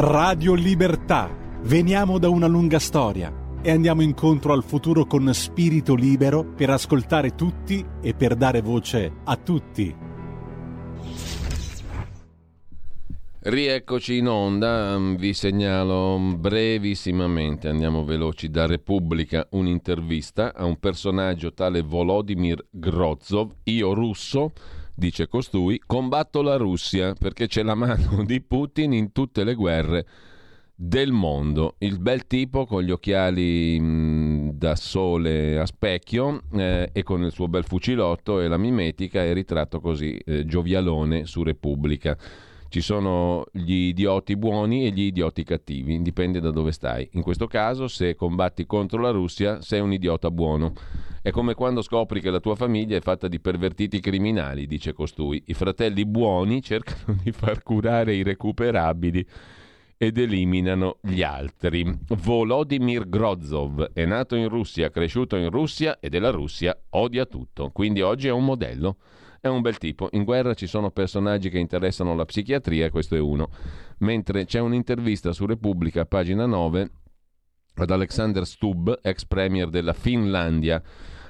[0.00, 1.28] Radio Libertà.
[1.62, 7.34] Veniamo da una lunga storia e andiamo incontro al futuro con spirito libero per ascoltare
[7.34, 9.96] tutti e per dare voce a tutti.
[13.40, 21.82] Rieccoci in onda, vi segnalo brevissimamente, andiamo veloci, da Repubblica un'intervista a un personaggio tale
[21.82, 24.52] Volodymyr Grozov, io russo,
[24.98, 30.06] dice costui, combatto la Russia perché c'è la mano di Putin in tutte le guerre
[30.74, 31.76] del mondo.
[31.78, 37.30] Il bel tipo con gli occhiali mh, da sole a specchio eh, e con il
[37.30, 42.16] suo bel fucilotto e la mimetica è ritratto così eh, giovialone su Repubblica.
[42.70, 47.08] Ci sono gli idioti buoni e gli idioti cattivi, dipende da dove stai.
[47.12, 50.74] In questo caso, se combatti contro la Russia, sei un idiota buono.
[51.22, 55.42] È come quando scopri che la tua famiglia è fatta di pervertiti criminali, dice costui.
[55.46, 59.26] I fratelli buoni cercano di far curare i recuperabili
[59.96, 61.90] ed eliminano gli altri.
[62.06, 68.02] Volodymyr Grozov è nato in Russia, cresciuto in Russia e della Russia odia tutto, quindi
[68.02, 68.98] oggi è un modello.
[69.40, 70.08] È un bel tipo.
[70.12, 73.50] In guerra ci sono personaggi che interessano la psichiatria, questo è uno.
[73.98, 76.90] Mentre c'è un'intervista su Repubblica, pagina 9,
[77.74, 80.82] ad Alexander Stubb, ex premier della Finlandia,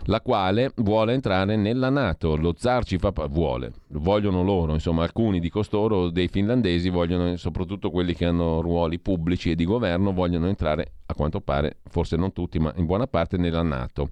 [0.09, 2.37] la quale vuole entrare nella Nato.
[2.37, 7.91] Lo zar ci fa vuole, vogliono loro, insomma, alcuni di costoro dei finlandesi vogliono, soprattutto
[7.91, 12.33] quelli che hanno ruoli pubblici e di governo, vogliono entrare, a quanto pare, forse non
[12.33, 14.09] tutti, ma in buona parte nella Nato.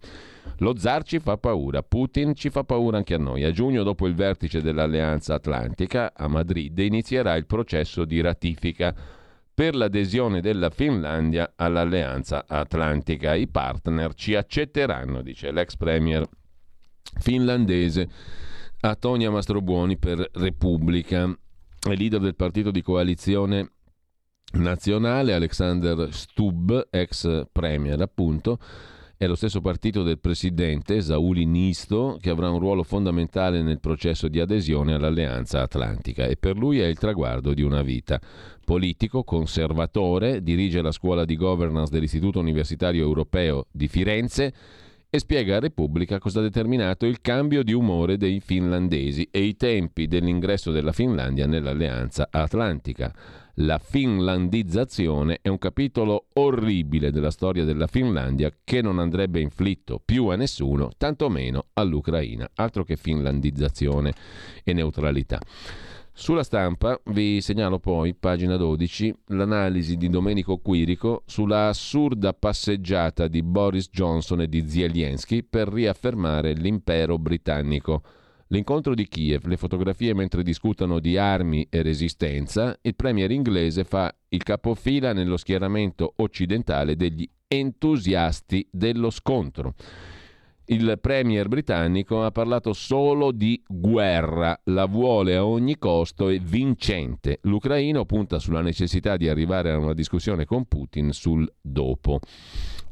[0.59, 3.45] Lo zar ci fa paura, Putin ci fa paura anche a noi.
[3.45, 8.95] A giugno, dopo il vertice dell'Alleanza Atlantica a Madrid, inizierà il processo di ratifica
[9.57, 13.35] per l'adesione della Finlandia all'Alleanza Atlantica.
[13.35, 16.29] I partner ci accetteranno, dice l'ex premier
[17.21, 18.07] finlandese
[18.81, 21.23] Antonia Mastrobuoni per Repubblica.
[21.25, 23.71] Il leader del partito di coalizione
[24.53, 28.59] nazionale, Alexander Stubb, ex premier appunto,
[29.19, 34.29] è lo stesso partito del presidente Sauli Nisto che avrà un ruolo fondamentale nel processo
[34.29, 38.21] di adesione all'Alleanza Atlantica e per lui è il traguardo di una vita.
[38.63, 44.53] Politico, conservatore, dirige la scuola di governance dell'Istituto Universitario Europeo di Firenze
[45.09, 49.57] e spiega a Repubblica cosa ha determinato il cambio di umore dei finlandesi e i
[49.57, 53.15] tempi dell'ingresso della Finlandia nell'Alleanza Atlantica.
[53.61, 60.27] La finlandizzazione è un capitolo orribile della storia della Finlandia che non andrebbe inflitto più
[60.27, 62.51] a nessuno, tantomeno all'Ucraina.
[62.57, 64.13] Altro che finlandizzazione
[64.63, 65.41] e neutralità.
[66.13, 73.43] Sulla stampa vi segnalo poi, pagina 12, l'analisi di Domenico Quirico sulla assurda passeggiata di
[73.43, 78.03] Boris Johnson e di Zelensky per riaffermare l'impero britannico.
[78.49, 84.15] L'incontro di Kiev, le fotografie mentre discutono di armi e resistenza, il premier inglese fa
[84.29, 89.75] il capofila nello schieramento occidentale degli entusiasti dello scontro.
[90.69, 97.39] Il premier britannico ha parlato solo di guerra, la vuole a ogni costo e vincente.
[97.43, 102.19] L'ucraino punta sulla necessità di arrivare a una discussione con Putin sul dopo.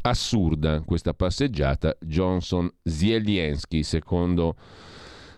[0.03, 4.55] Assurda questa passeggiata Johnson-Zelensky, secondo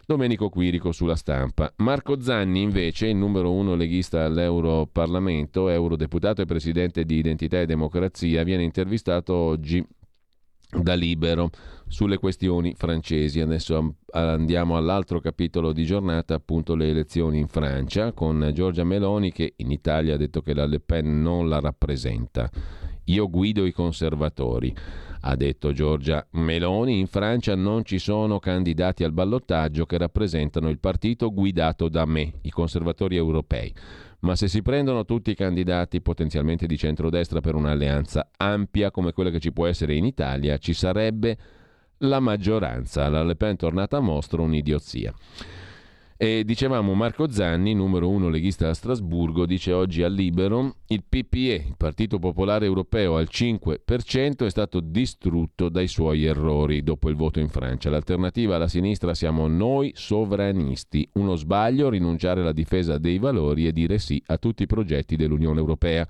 [0.09, 1.73] Domenico Quirico sulla stampa.
[1.79, 8.45] Marco Zanni, invece, il numero uno leghista all'Europarlamento, eurodeputato e presidente di Identità e Democrazia,
[8.45, 9.85] viene intervistato oggi
[10.71, 11.51] da Libero
[11.89, 13.41] sulle questioni francesi.
[13.41, 19.55] Adesso andiamo all'altro capitolo di giornata, appunto le elezioni in Francia, con Giorgia Meloni che
[19.57, 22.49] in Italia ha detto che la Le Pen non la rappresenta.
[23.07, 24.73] Io guido i conservatori
[25.29, 30.79] ha detto Giorgia Meloni, in Francia non ci sono candidati al ballottaggio che rappresentano il
[30.79, 33.75] partito guidato da me, i conservatori europei.
[34.21, 39.31] Ma se si prendono tutti i candidati potenzialmente di centrodestra per un'alleanza ampia come quella
[39.31, 41.37] che ci può essere in Italia, ci sarebbe
[41.99, 43.09] la maggioranza.
[43.09, 45.13] La Le Pen tornata a mostro un'idiozia.
[46.19, 51.65] E dicevamo Marco Zanni, numero uno leghista a Strasburgo, dice oggi al Libero, il PPE,
[51.69, 57.39] il Partito Popolare Europeo al 5%, è stato distrutto dai suoi errori dopo il voto
[57.39, 57.91] in Francia.
[57.91, 61.07] L'alternativa alla sinistra siamo noi sovranisti.
[61.15, 65.61] Uno sbaglio rinunciare alla difesa dei valori e dire sì a tutti i progetti dell'Unione
[65.61, 66.09] Europea.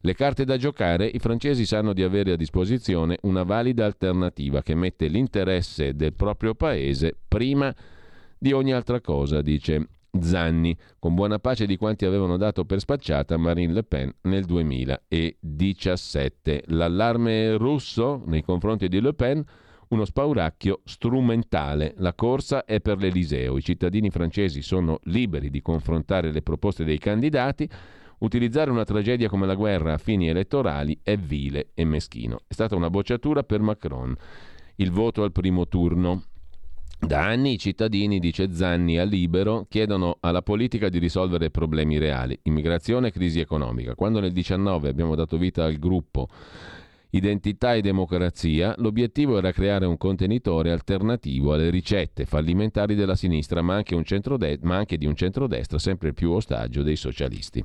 [0.00, 4.74] Le carte da giocare, i francesi sanno di avere a disposizione una valida alternativa che
[4.74, 8.02] mette l'interesse del proprio paese prima di
[8.44, 9.88] di ogni altra cosa, dice
[10.20, 16.64] Zanni, con buona pace di quanti avevano dato per spacciata Marine Le Pen nel 2017.
[16.66, 19.42] L'allarme russo nei confronti di Le Pen
[19.88, 21.94] uno spauracchio strumentale.
[21.96, 23.56] La corsa è per l'Eliseo.
[23.56, 27.66] I cittadini francesi sono liberi di confrontare le proposte dei candidati.
[28.18, 32.40] Utilizzare una tragedia come la guerra a fini elettorali è vile e meschino.
[32.46, 34.14] È stata una bocciatura per Macron.
[34.76, 36.24] Il voto al primo turno.
[36.98, 42.38] Da anni i cittadini, dice Zanni a Libero, chiedono alla politica di risolvere problemi reali,
[42.44, 43.94] immigrazione e crisi economica.
[43.94, 46.28] Quando nel 19 abbiamo dato vita al gruppo
[47.14, 53.76] Identità e democrazia, l'obiettivo era creare un contenitore alternativo alle ricette fallimentari della sinistra, ma
[53.76, 57.64] anche, centrode- ma anche di un centrodestra sempre più ostaggio dei socialisti.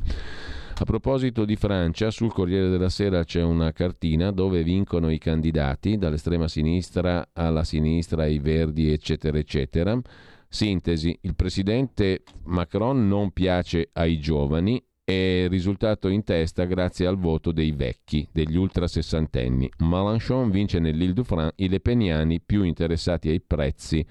[0.82, 5.98] A proposito di Francia, sul Corriere della Sera c'è una cartina dove vincono i candidati,
[5.98, 10.00] dall'estrema sinistra alla sinistra, ai verdi, eccetera, eccetera.
[10.48, 17.52] Sintesi, il presidente Macron non piace ai giovani è risultato in testa grazie al voto
[17.52, 19.70] dei vecchi, degli ultra sessantenni.
[19.80, 24.06] Mélenchon vince nell'Île-de-France i lepeniani più interessati ai prezzi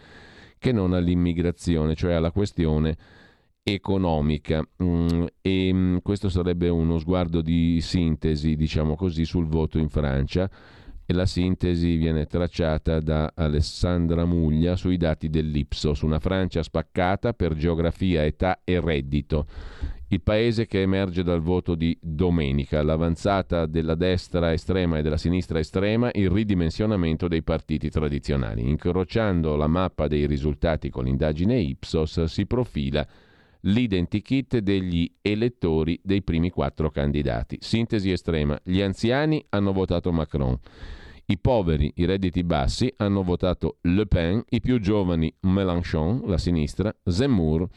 [0.58, 2.94] che non all'immigrazione, cioè alla questione
[3.72, 4.66] economica.
[4.82, 10.50] Mm, e mm, questo sarebbe uno sguardo di sintesi, diciamo così, sul voto in Francia.
[11.10, 17.54] E la sintesi viene tracciata da Alessandra Muglia sui dati dell'Ipsos, una Francia spaccata per
[17.54, 19.46] geografia, età e reddito
[20.10, 25.58] il paese che emerge dal voto di domenica, l'avanzata della destra estrema e della sinistra
[25.58, 28.66] estrema, il ridimensionamento dei partiti tradizionali.
[28.66, 33.06] Incrociando la mappa dei risultati con l'indagine Ipsos si profila
[33.62, 37.58] l'identikit degli elettori dei primi quattro candidati.
[37.60, 40.58] Sintesi estrema, gli anziani hanno votato Macron.
[41.26, 46.94] I poveri, i redditi bassi, hanno votato Le Pen, i più giovani Mélenchon, la sinistra,
[47.04, 47.68] Zemmour,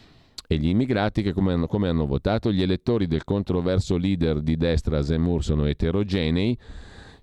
[0.47, 4.57] e gli immigrati che come hanno, come hanno votato gli elettori del controverso leader di
[4.57, 6.57] destra Zemmour sono eterogenei,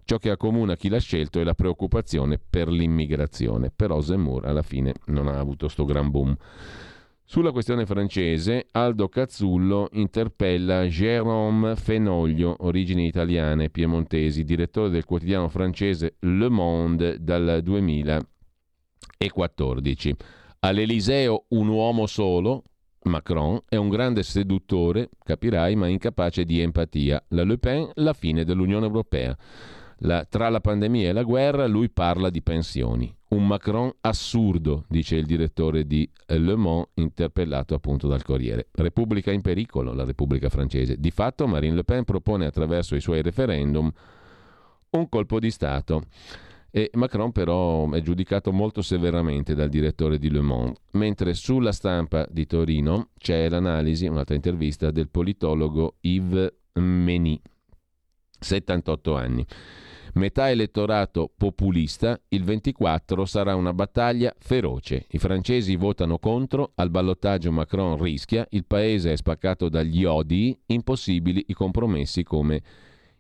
[0.05, 4.95] ciò che accomuna chi l'ha scelto è la preoccupazione per l'immigrazione, però Zemmour alla fine
[5.07, 6.35] non ha avuto sto gran boom.
[7.31, 16.17] Sulla questione francese, Aldo Cazzullo interpella Jérôme Fenoglio, origini italiane piemontesi, direttore del quotidiano francese
[16.21, 20.17] Le Monde dal 2014.
[20.61, 22.63] All'Eliseo un uomo solo,
[23.03, 27.23] Macron è un grande seduttore, capirai, ma incapace di empatia.
[27.29, 29.37] La Le Pen, la fine dell'Unione Europea.
[30.03, 33.13] La, tra la pandemia e la guerra lui parla di pensioni.
[33.29, 38.69] Un Macron assurdo, dice il direttore di Le Monde, interpellato appunto dal Corriere.
[38.73, 40.99] Repubblica in pericolo, la Repubblica francese.
[40.99, 43.91] Di fatto Marine Le Pen propone attraverso i suoi referendum
[44.91, 46.05] un colpo di Stato.
[46.71, 52.27] E Macron però è giudicato molto severamente dal direttore di Le Monde, mentre sulla stampa
[52.31, 57.41] di Torino c'è l'analisi, un'altra intervista del politologo Yves Meny,
[58.39, 59.47] 78 anni.
[60.19, 65.07] Metà elettorato populista, il 24 sarà una battaglia feroce.
[65.11, 71.45] I francesi votano contro, al ballottaggio Macron rischia, il paese è spaccato dagli odi, impossibili
[71.47, 72.63] i compromessi come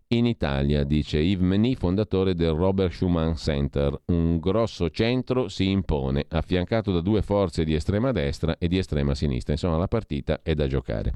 [0.09, 3.97] in Italia, dice Yves Meny, fondatore del Robert Schumann Center.
[4.07, 9.15] Un grosso centro si impone, affiancato da due forze di estrema destra e di estrema
[9.15, 9.53] sinistra.
[9.53, 11.13] Insomma, la partita è da giocare.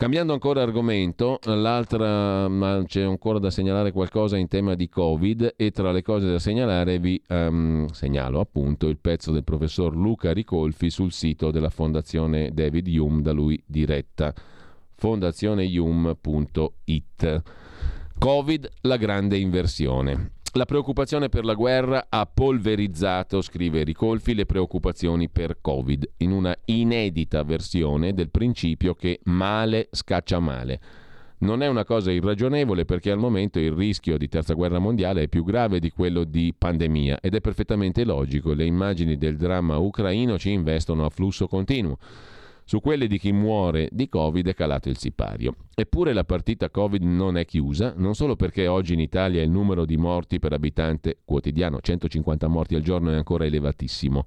[0.00, 5.72] Cambiando ancora argomento, l'altra, ma c'è ancora da segnalare qualcosa in tema di Covid e
[5.72, 10.88] tra le cose da segnalare vi um, segnalo appunto il pezzo del professor Luca Ricolfi
[10.88, 14.32] sul sito della Fondazione David Hume da lui diretta
[14.94, 17.42] fondazioneium.it.
[18.18, 20.30] Covid, la grande inversione.
[20.54, 26.56] La preoccupazione per la guerra ha polverizzato, scrive Ricolfi, le preoccupazioni per Covid, in una
[26.64, 30.80] inedita versione del principio che male scaccia male.
[31.38, 35.28] Non è una cosa irragionevole perché al momento il rischio di terza guerra mondiale è
[35.28, 38.52] più grave di quello di pandemia ed è perfettamente logico.
[38.52, 41.96] Le immagini del dramma ucraino ci investono a flusso continuo.
[42.70, 45.56] Su quelle di chi muore di Covid è calato il sipario.
[45.74, 49.84] Eppure la partita Covid non è chiusa, non solo perché oggi in Italia il numero
[49.84, 54.24] di morti per abitante quotidiano, 150 morti al giorno, è ancora elevatissimo,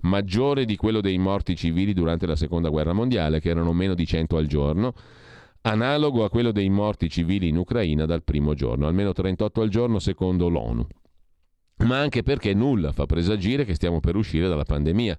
[0.00, 4.06] maggiore di quello dei morti civili durante la Seconda Guerra Mondiale, che erano meno di
[4.06, 4.92] 100 al giorno,
[5.60, 10.00] analogo a quello dei morti civili in Ucraina dal primo giorno, almeno 38 al giorno
[10.00, 10.84] secondo l'ONU.
[11.84, 15.16] Ma anche perché nulla fa presagire che stiamo per uscire dalla pandemia.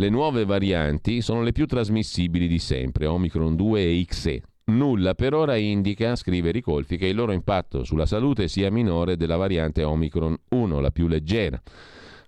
[0.00, 4.42] Le nuove varianti sono le più trasmissibili di sempre, Omicron 2 e XE.
[4.66, 9.34] Nulla per ora indica, scrive Ricolfi, che il loro impatto sulla salute sia minore della
[9.34, 11.60] variante Omicron 1, la più leggera.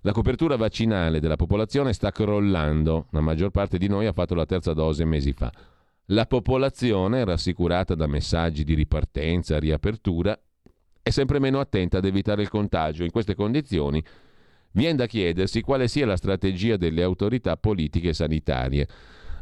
[0.01, 4.45] La copertura vaccinale della popolazione sta crollando, la maggior parte di noi ha fatto la
[4.45, 5.49] terza dose mesi fa.
[6.07, 10.37] La popolazione, rassicurata da messaggi di ripartenza, riapertura,
[11.01, 13.05] è sempre meno attenta ad evitare il contagio.
[13.05, 14.03] In queste condizioni
[14.73, 18.87] Viene da chiedersi quale sia la strategia delle autorità politiche sanitarie.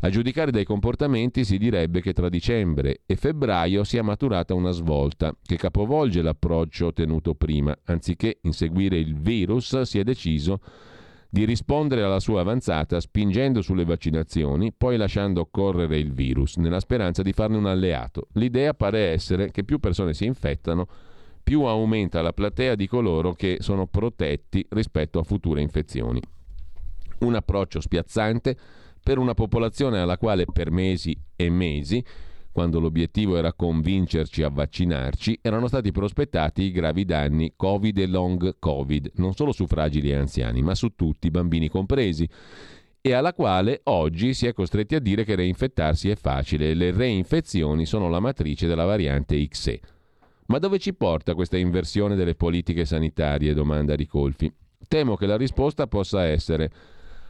[0.01, 5.35] A giudicare dai comportamenti si direbbe che tra dicembre e febbraio sia maturata una svolta
[5.43, 7.77] che capovolge l'approccio tenuto prima.
[7.83, 10.61] Anziché inseguire il virus si è deciso
[11.29, 17.21] di rispondere alla sua avanzata spingendo sulle vaccinazioni, poi lasciando correre il virus, nella speranza
[17.21, 18.29] di farne un alleato.
[18.33, 20.87] L'idea pare essere che più persone si infettano,
[21.49, 26.21] più aumenta la platea di coloro che sono protetti rispetto a future infezioni.
[27.21, 28.55] Un approccio spiazzante
[29.01, 32.05] per una popolazione alla quale per mesi e mesi
[32.51, 38.57] quando l'obiettivo era convincerci a vaccinarci, erano stati prospettati i gravi danni Covid e long
[38.59, 42.29] Covid, non solo su fragili e anziani, ma su tutti, bambini compresi,
[43.01, 46.91] e alla quale oggi si è costretti a dire che reinfettarsi è facile e le
[46.91, 49.81] reinfezioni sono la matrice della variante XE.
[50.49, 53.53] Ma dove ci porta questa inversione delle politiche sanitarie?
[53.53, 54.51] domanda Ricolfi.
[54.87, 56.71] Temo che la risposta possa essere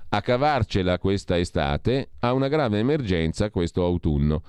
[0.07, 4.41] a cavarcela questa estate a una grave emergenza questo autunno.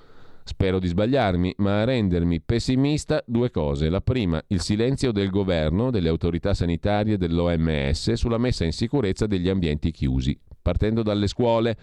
[0.45, 3.89] Spero di sbagliarmi, ma a rendermi pessimista due cose.
[3.89, 9.49] La prima, il silenzio del governo, delle autorità sanitarie, dell'OMS sulla messa in sicurezza degli
[9.49, 10.39] ambienti chiusi.
[10.61, 11.77] Partendo dalle scuole,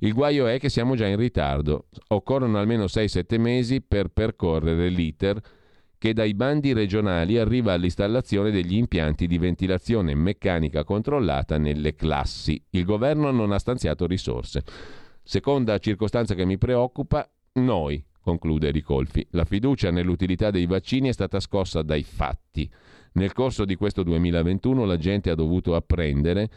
[0.00, 1.86] il guaio è che siamo già in ritardo.
[2.08, 5.40] Occorrono almeno 6-7 mesi per percorrere l'iter
[6.02, 12.60] che dai bandi regionali arriva all'installazione degli impianti di ventilazione meccanica controllata nelle classi.
[12.70, 14.64] Il governo non ha stanziato risorse.
[15.22, 19.24] Seconda circostanza che mi preoccupa, noi, conclude Ricolfi.
[19.30, 22.68] La fiducia nell'utilità dei vaccini è stata scossa dai fatti.
[23.12, 26.50] Nel corso di questo 2021 la gente ha dovuto apprendere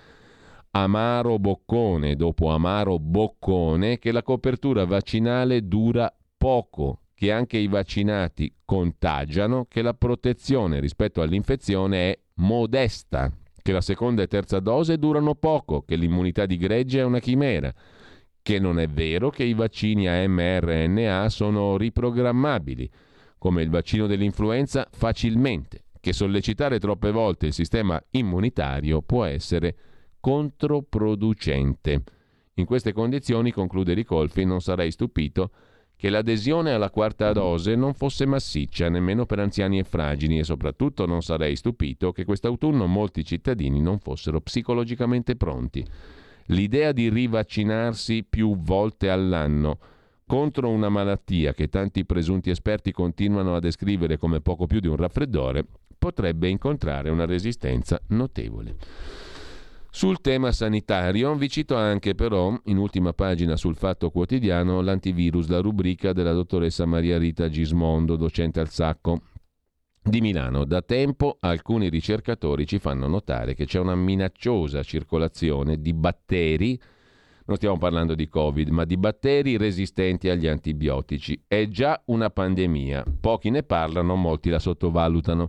[0.72, 8.54] amaro boccone dopo amaro boccone che la copertura vaccinale dura poco, che anche i vaccinati
[8.66, 13.32] contagiano, che la protezione rispetto all'infezione è modesta,
[13.62, 17.74] che la seconda e terza dose durano poco, che l'immunità di gregge è una chimera
[18.46, 22.88] che non è vero che i vaccini a mRNA sono riprogrammabili,
[23.40, 29.76] come il vaccino dell'influenza facilmente, che sollecitare troppe volte il sistema immunitario può essere
[30.20, 32.04] controproducente.
[32.56, 35.50] In queste condizioni, conclude Ricolfi, non sarei stupito
[35.98, 41.06] che l'adesione alla quarta dose non fosse massiccia nemmeno per anziani e fragili e soprattutto
[41.06, 45.86] non sarei stupito che quest'autunno molti cittadini non fossero psicologicamente pronti.
[46.48, 49.80] L'idea di rivaccinarsi più volte all'anno
[50.28, 54.96] contro una malattia che tanti presunti esperti continuano a descrivere come poco più di un
[54.96, 55.66] raffreddore
[55.98, 58.76] potrebbe incontrare una resistenza notevole.
[59.96, 65.62] Sul tema sanitario vi cito anche però, in ultima pagina sul Fatto Quotidiano, l'antivirus, la
[65.62, 69.22] rubrica della dottoressa Maria Rita Gismondo, docente al Sacco,
[70.04, 70.66] di Milano.
[70.66, 76.78] Da tempo alcuni ricercatori ci fanno notare che c'è una minacciosa circolazione di batteri,
[77.46, 81.42] non stiamo parlando di Covid, ma di batteri resistenti agli antibiotici.
[81.48, 85.48] È già una pandemia, pochi ne parlano, molti la sottovalutano.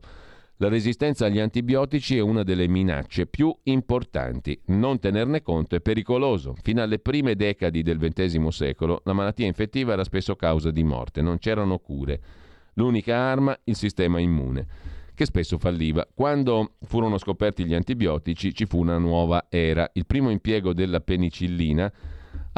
[0.61, 4.59] La resistenza agli antibiotici è una delle minacce più importanti.
[4.69, 6.55] Non tenerne conto è pericoloso.
[6.63, 11.21] Fino alle prime decadi del XX secolo la malattia infettiva era spesso causa di morte,
[11.21, 12.21] non c'erano cure.
[12.75, 14.67] L'unica arma, il sistema immune,
[15.13, 16.09] che spesso falliva.
[16.15, 19.91] Quando furono scoperti gli antibiotici ci fu una nuova era.
[19.93, 21.93] Il primo impiego della penicillina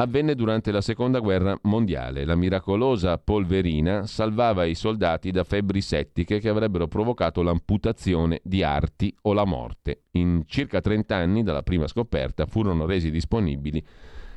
[0.01, 2.23] avvenne durante la seconda guerra mondiale.
[2.23, 9.13] La miracolosa polverina salvava i soldati da febbri settiche che avrebbero provocato l'amputazione di arti
[9.23, 10.03] o la morte.
[10.11, 13.85] In circa 30 anni dalla prima scoperta furono resi disponibili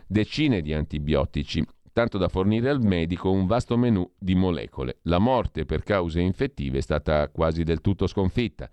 [0.07, 4.99] decine di antibiotici tanto da fornire al medico un vasto menù di molecole.
[5.03, 8.69] La morte per cause infettive è stata quasi del tutto sconfitta.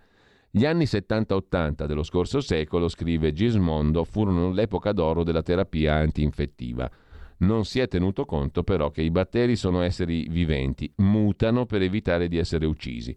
[0.52, 6.90] Gli anni 70-80 dello scorso secolo, scrive Gismondo, furono l'epoca d'oro della terapia antinfettiva.
[7.38, 12.26] Non si è tenuto conto però che i batteri sono esseri viventi, mutano per evitare
[12.26, 13.16] di essere uccisi.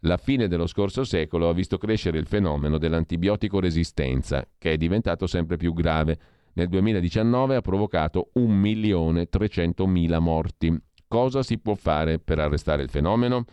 [0.00, 5.28] La fine dello scorso secolo ha visto crescere il fenomeno dell'antibiotico resistenza, che è diventato
[5.28, 6.18] sempre più grave
[6.54, 10.76] nel 2019 ha provocato 1.300.000 morti.
[11.08, 13.44] Cosa si può fare per arrestare il fenomeno?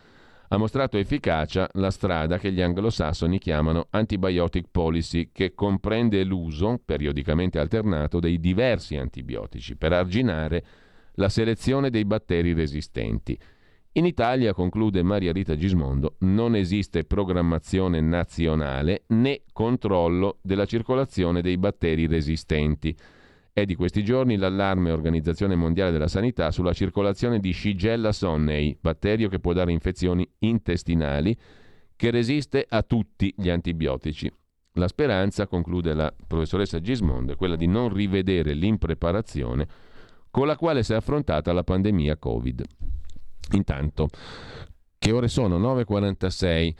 [0.52, 7.60] Ha mostrato efficacia la strada che gli anglosassoni chiamano antibiotic policy, che comprende l'uso, periodicamente
[7.60, 10.66] alternato, dei diversi antibiotici per arginare
[11.14, 13.38] la selezione dei batteri resistenti.
[13.94, 21.58] In Italia, conclude Maria Rita Gismondo, non esiste programmazione nazionale né controllo della circolazione dei
[21.58, 22.96] batteri resistenti.
[23.60, 29.28] È di questi giorni l'allarme Organizzazione Mondiale della Sanità sulla circolazione di Shigella sonnei, batterio
[29.28, 31.38] che può dare infezioni intestinali,
[31.98, 34.32] che resiste a tutti gli antibiotici.
[34.76, 39.68] La speranza, conclude la professoressa Gismondo, è quella di non rivedere l'impreparazione
[40.32, 42.64] con la quale si è affrontata la pandemia Covid.
[43.56, 44.08] Intanto,
[44.98, 45.60] che ore sono?
[45.60, 46.74] 9.46.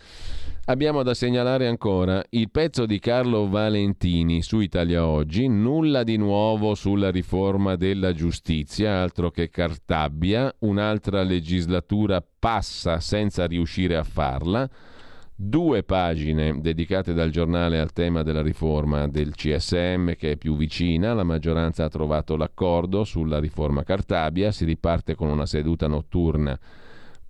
[0.70, 6.76] Abbiamo da segnalare ancora il pezzo di Carlo Valentini su Italia Oggi, nulla di nuovo
[6.76, 14.70] sulla riforma della giustizia, altro che Cartabbia, un'altra legislatura passa senza riuscire a farla.
[15.34, 21.16] Due pagine dedicate dal giornale al tema della riforma del CSM che è più vicina,
[21.16, 26.60] la maggioranza ha trovato l'accordo sulla riforma Cartabia, si riparte con una seduta notturna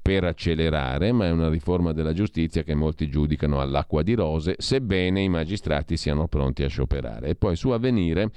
[0.02, 5.22] per accelerare, ma è una riforma della giustizia che molti giudicano all'acqua di rose, sebbene
[5.22, 7.30] i magistrati siano pronti a scioperare.
[7.30, 8.32] E poi su avvenire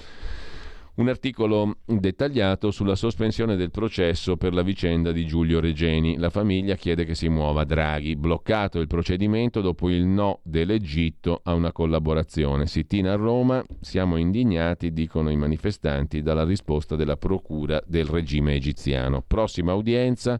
[0.95, 6.19] un articolo dettagliato sulla sospensione del processo per la vicenda di Giulio Regeni.
[6.19, 11.54] La famiglia chiede che si muova Draghi, bloccato il procedimento dopo il no dell'Egitto a
[11.54, 12.66] una collaborazione.
[12.66, 19.25] Sittina a Roma, siamo indignati, dicono i manifestanti, dalla risposta della procura del regime egiziano.
[19.26, 20.38] Prossima udienza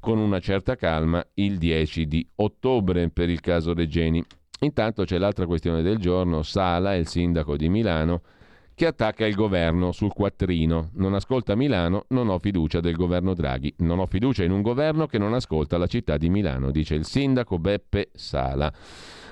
[0.00, 4.24] con una certa calma il 10 di ottobre per il caso Regeni.
[4.60, 8.22] Intanto c'è l'altra questione del giorno, Sala, il sindaco di Milano,
[8.74, 10.90] che attacca il governo sul quattrino.
[10.94, 13.72] Non ascolta Milano, non ho fiducia del governo Draghi.
[13.78, 17.04] Non ho fiducia in un governo che non ascolta la città di Milano, dice il
[17.04, 18.72] sindaco Beppe Sala,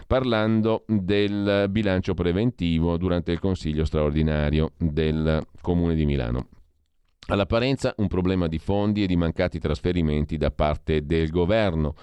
[0.07, 6.49] parlando del bilancio preventivo durante il consiglio straordinario del comune di Milano.
[7.31, 11.95] All'apparenza un problema di fondi e di mancati trasferimenti da parte del governo.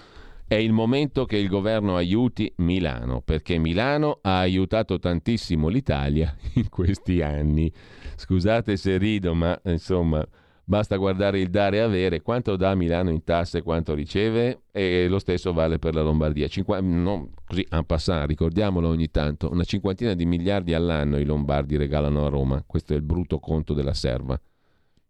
[0.46, 6.68] È il momento che il governo aiuti Milano, perché Milano ha aiutato tantissimo l'Italia in
[6.68, 7.72] questi anni.
[8.14, 10.24] Scusate se rido, ma insomma,
[10.62, 15.18] basta guardare il dare e avere, quanto dà Milano in tasse, quanto riceve e lo
[15.18, 16.46] stesso vale per la Lombardia.
[16.46, 21.76] Cinqu- no, così en passant, ricordiamolo ogni tanto, una cinquantina di miliardi all'anno i lombardi
[21.76, 24.40] regalano a Roma, questo è il brutto conto della serva.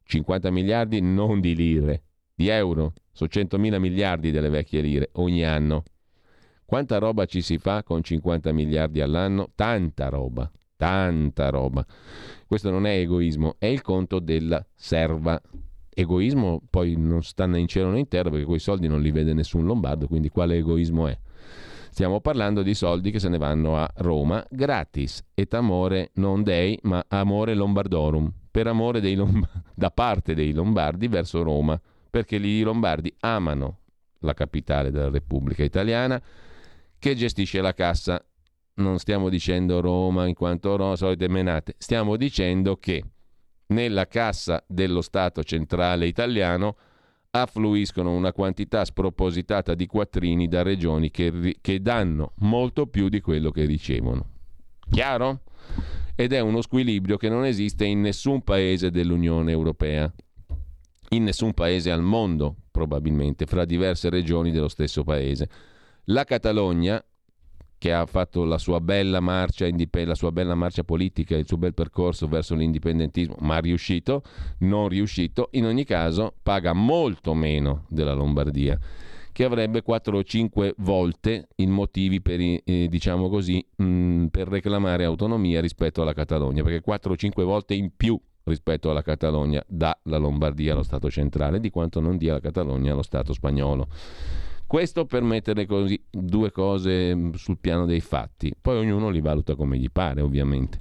[0.06, 5.44] 50 miliardi non di lire, di euro, sono 100 mila miliardi delle vecchie lire ogni
[5.44, 5.82] anno.
[6.64, 9.50] Quanta roba ci si fa con 50 miliardi all'anno?
[9.54, 11.84] Tanta roba, tanta roba.
[12.46, 15.40] Questo non è egoismo, è il conto della serva.
[15.92, 19.10] Egoismo poi non sta né in cielo né in terra perché quei soldi non li
[19.10, 21.18] vede nessun lombardo, quindi quale egoismo è?
[21.90, 26.78] Stiamo parlando di soldi che se ne vanno a Roma gratis, et amore non dei,
[26.82, 33.14] ma amore lombardorum, per amore Lomb- da parte dei Lombardi verso Roma, perché i Lombardi
[33.20, 33.80] amano
[34.20, 36.18] la capitale della Repubblica Italiana
[36.98, 38.24] che gestisce la cassa.
[38.76, 43.04] Non stiamo dicendo Roma in quanto Roma, solite menate, stiamo dicendo che
[43.66, 46.76] nella cassa dello Stato centrale italiano
[47.32, 53.50] affluiscono una quantità spropositata di quattrini da regioni che, che danno molto più di quello
[53.50, 54.30] che ricevono.
[54.90, 55.42] Chiaro?
[56.16, 60.10] Ed è uno squilibrio che non esiste in nessun paese dell'Unione Europea,
[61.10, 65.48] in nessun paese al mondo probabilmente, fra diverse regioni dello stesso paese.
[66.04, 67.02] La Catalogna,
[67.78, 71.74] che ha fatto la sua bella marcia, la sua bella marcia politica, il suo bel
[71.74, 74.22] percorso verso l'indipendentismo, ma riuscito,
[74.60, 78.78] non riuscito, in ogni caso paga molto meno della Lombardia
[79.36, 84.48] che avrebbe 4 o 5 volte i motivi per, eh, diciamo così, mh, mm, per
[84.48, 89.62] reclamare autonomia rispetto alla Catalogna, perché 4 o 5 volte in più rispetto alla Catalogna
[89.68, 93.88] dà la Lombardia allo Stato centrale di quanto non dia la Catalogna allo Stato spagnolo.
[94.66, 99.54] Questo per mettere così due cose mm, sul piano dei fatti, poi ognuno li valuta
[99.54, 100.80] come gli pare ovviamente.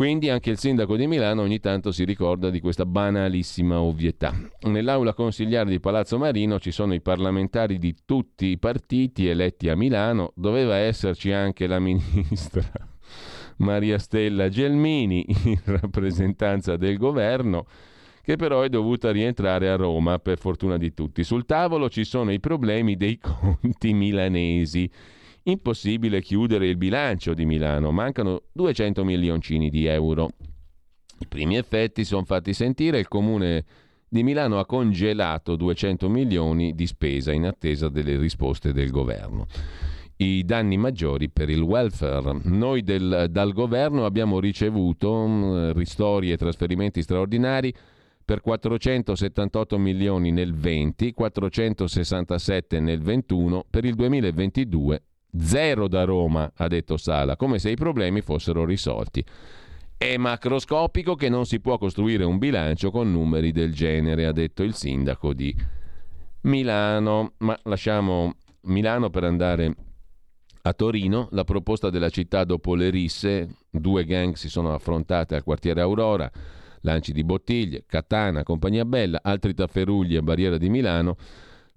[0.00, 4.34] Quindi anche il sindaco di Milano ogni tanto si ricorda di questa banalissima ovvietà.
[4.60, 9.76] Nell'aula consigliare di Palazzo Marino ci sono i parlamentari di tutti i partiti eletti a
[9.76, 12.62] Milano, doveva esserci anche la ministra
[13.58, 17.66] Maria Stella Gelmini in rappresentanza del governo
[18.22, 21.24] che però è dovuta rientrare a Roma per fortuna di tutti.
[21.24, 24.90] Sul tavolo ci sono i problemi dei conti milanesi
[25.44, 30.28] Impossibile chiudere il bilancio di Milano, mancano 200 milioncini di euro.
[31.18, 33.64] I primi effetti sono fatti sentire, il comune
[34.06, 39.46] di Milano ha congelato 200 milioni di spesa in attesa delle risposte del governo.
[40.16, 42.38] I danni maggiori per il welfare.
[42.44, 47.72] Noi del, dal governo abbiamo ricevuto um, ristori e trasferimenti straordinari
[48.22, 55.02] per 478 milioni nel 20, 467 nel 21, per il 2022
[55.38, 59.24] Zero da Roma, ha detto Sala, come se i problemi fossero risolti.
[59.96, 64.62] È macroscopico che non si può costruire un bilancio con numeri del genere, ha detto
[64.62, 65.54] il sindaco di
[66.42, 67.34] Milano.
[67.38, 69.74] Ma lasciamo Milano per andare
[70.62, 71.28] a Torino.
[71.32, 76.30] La proposta della città dopo le risse, due gang si sono affrontate al quartiere Aurora.
[76.82, 81.16] lanci di bottiglie, katana, compagnia bella, altri tafferugli a barriera di Milano,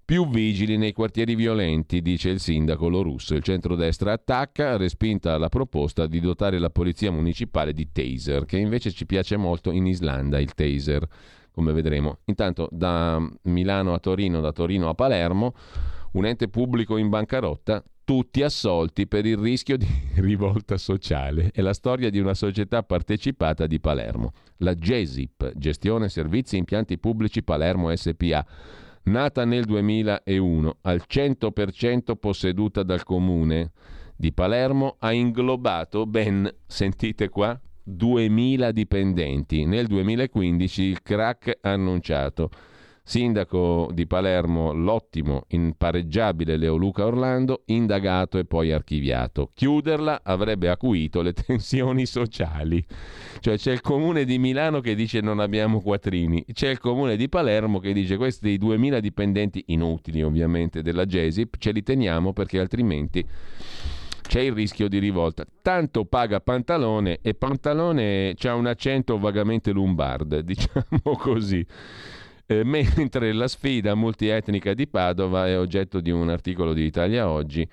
[0.05, 3.35] più vigili nei quartieri violenti, dice il sindaco Lorusso.
[3.35, 8.91] Il centrodestra attacca, respinta la proposta di dotare la polizia municipale di taser, che invece
[8.91, 11.07] ci piace molto in Islanda, il taser,
[11.51, 12.19] come vedremo.
[12.25, 15.53] Intanto da Milano a Torino, da Torino a Palermo,
[16.13, 21.49] un ente pubblico in bancarotta, tutti assolti per il rischio di rivolta sociale.
[21.53, 27.41] È la storia di una società partecipata di Palermo, la GESIP, Gestione Servizi Impianti Pubblici
[27.41, 28.45] Palermo SPA
[29.03, 33.71] nata nel 2001, al 100% posseduta dal comune
[34.15, 39.65] di Palermo, ha inglobato ben, sentite qua, 2.000 dipendenti.
[39.65, 42.49] Nel 2015 il crack annunciato
[43.05, 49.51] Sindaco di Palermo, l'ottimo, impareggiabile Leoluca Orlando, indagato e poi archiviato.
[49.53, 52.83] Chiuderla avrebbe acuito le tensioni sociali.
[53.41, 57.27] Cioè c'è il comune di Milano che dice non abbiamo quattrini, c'è il comune di
[57.27, 63.25] Palermo che dice questi 2000 dipendenti inutili ovviamente della GESIP ce li teniamo perché altrimenti
[64.21, 65.45] c'è il rischio di rivolta.
[65.61, 71.65] Tanto paga Pantalone e Pantalone ha un accento vagamente lombard, diciamo così.
[72.45, 77.67] Eh, mentre la sfida multietnica di Padova è oggetto di un articolo di Italia Oggi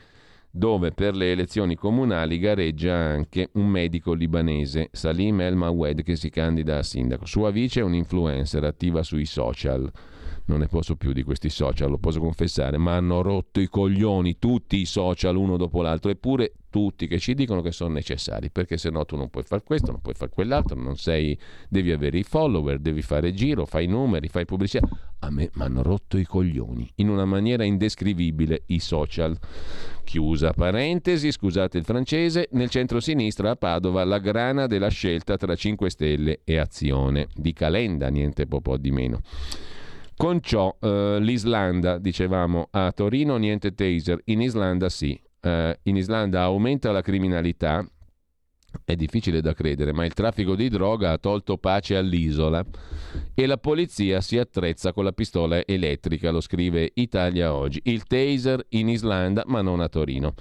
[0.52, 6.28] dove per le elezioni comunali gareggia anche un medico libanese, Salim El Mawed, che si
[6.28, 7.24] candida a sindaco.
[7.24, 9.88] Sua vice è un influencer attiva sui social
[10.50, 14.38] non ne posso più di questi social, lo posso confessare, ma hanno rotto i coglioni
[14.38, 18.78] tutti i social uno dopo l'altro, eppure tutti che ci dicono che sono necessari, perché
[18.78, 22.18] se no tu non puoi fare questo, non puoi fare quell'altro, non sei, devi avere
[22.18, 24.88] i follower, devi fare giro, fai numeri, fai pubblicità.
[25.18, 29.36] A me mi hanno rotto i coglioni, in una maniera indescrivibile, i social.
[30.04, 35.90] Chiusa parentesi, scusate il francese, nel centro-sinistra a Padova la grana della scelta tra 5
[35.90, 39.20] Stelle e Azione, di Calenda, niente po' di meno.
[40.16, 45.18] Con ciò eh, l'Islanda, dicevamo, a Torino niente taser, in Islanda sì.
[45.40, 47.84] Eh, in Islanda aumenta la criminalità,
[48.84, 52.64] è difficile da credere, ma il traffico di droga ha tolto pace all'isola
[53.34, 57.80] e la polizia si attrezza con la pistola elettrica, lo scrive Italia oggi.
[57.84, 60.34] Il taser in Islanda, ma non a Torino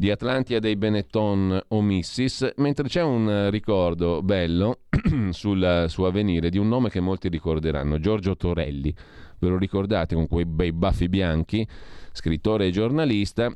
[0.00, 4.84] di Atlantia dei Benetton Omissis, mentre c'è un ricordo bello
[5.28, 8.94] sul suo avvenire di un nome che molti ricorderanno, Giorgio Torelli.
[9.38, 11.68] Ve lo ricordate con quei bei baffi bianchi,
[12.12, 13.54] scrittore e giornalista?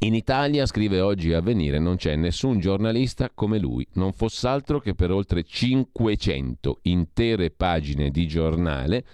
[0.00, 4.94] In Italia, scrive oggi Avvenire, non c'è nessun giornalista come lui, non fosse altro che
[4.94, 9.04] per oltre 500 intere pagine di giornale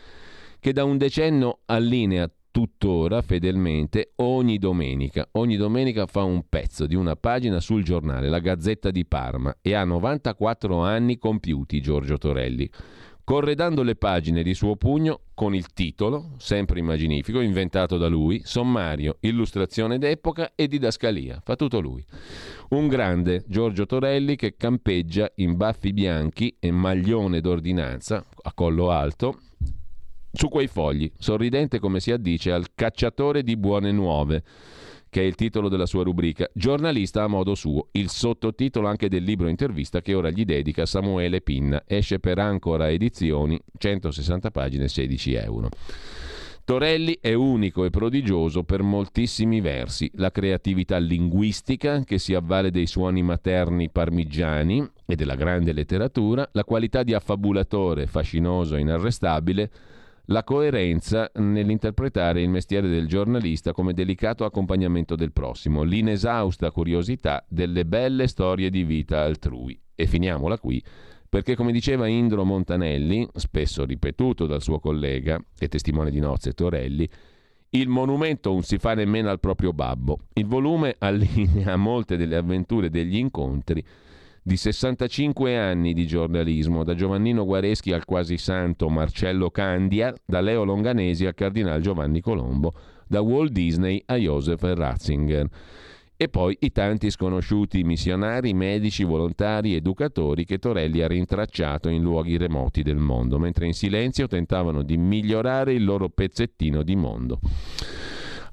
[0.61, 5.27] che da un decennio allinea tuttora fedelmente ogni domenica.
[5.33, 9.75] Ogni domenica fa un pezzo di una pagina sul giornale, la Gazzetta di Parma, e
[9.75, 12.71] ha 94 anni compiuti Giorgio Torelli.
[13.25, 19.17] Corredando le pagine di suo pugno con il titolo, sempre immaginifico, inventato da lui, sommario,
[19.21, 21.41] illustrazione d'epoca e didascalia.
[21.43, 22.05] Fa tutto lui.
[22.71, 29.39] Un grande Giorgio Torelli che campeggia in baffi bianchi e maglione d'ordinanza a collo alto
[30.31, 34.43] su quei fogli, sorridente come si addice al cacciatore di buone nuove,
[35.15, 39.23] che è il titolo della sua rubrica, giornalista a modo suo, il sottotitolo anche del
[39.23, 45.35] libro intervista che ora gli dedica Samuele Pinna, esce per Ancora Edizioni, 160 pagine, 16
[45.35, 45.69] euro.
[46.65, 52.89] Torelli è unico e prodigioso per moltissimi versi, la creatività linguistica che si avvale dei
[52.89, 59.71] suoni materni parmigiani e della grande letteratura, la qualità di affabulatore fascinoso e inarrestabile,
[60.27, 67.85] la coerenza nell'interpretare il mestiere del giornalista come delicato accompagnamento del prossimo, l'inesausta curiosità delle
[67.85, 69.79] belle storie di vita altrui.
[69.95, 70.83] E finiamola qui,
[71.29, 77.09] perché come diceva Indro Montanelli, spesso ripetuto dal suo collega e testimone di nozze Torelli,
[77.71, 80.21] il monumento non si fa nemmeno al proprio babbo.
[80.35, 83.85] Il volume allinea molte delle avventure degli incontri
[84.47, 90.65] di 65 anni di giornalismo, da Giovannino Guareschi al quasi santo Marcello Candia, da Leo
[90.65, 92.75] Longanesi al cardinal Giovanni Colombo,
[93.09, 95.49] da Walt Disney a Joseph Ratzinger.
[96.15, 102.37] E poi i tanti sconosciuti missionari, medici, volontari, educatori che Torelli ha rintracciato in luoghi
[102.37, 107.41] remoti del mondo, mentre in silenzio tentavano di migliorare il loro pezzettino di mondo.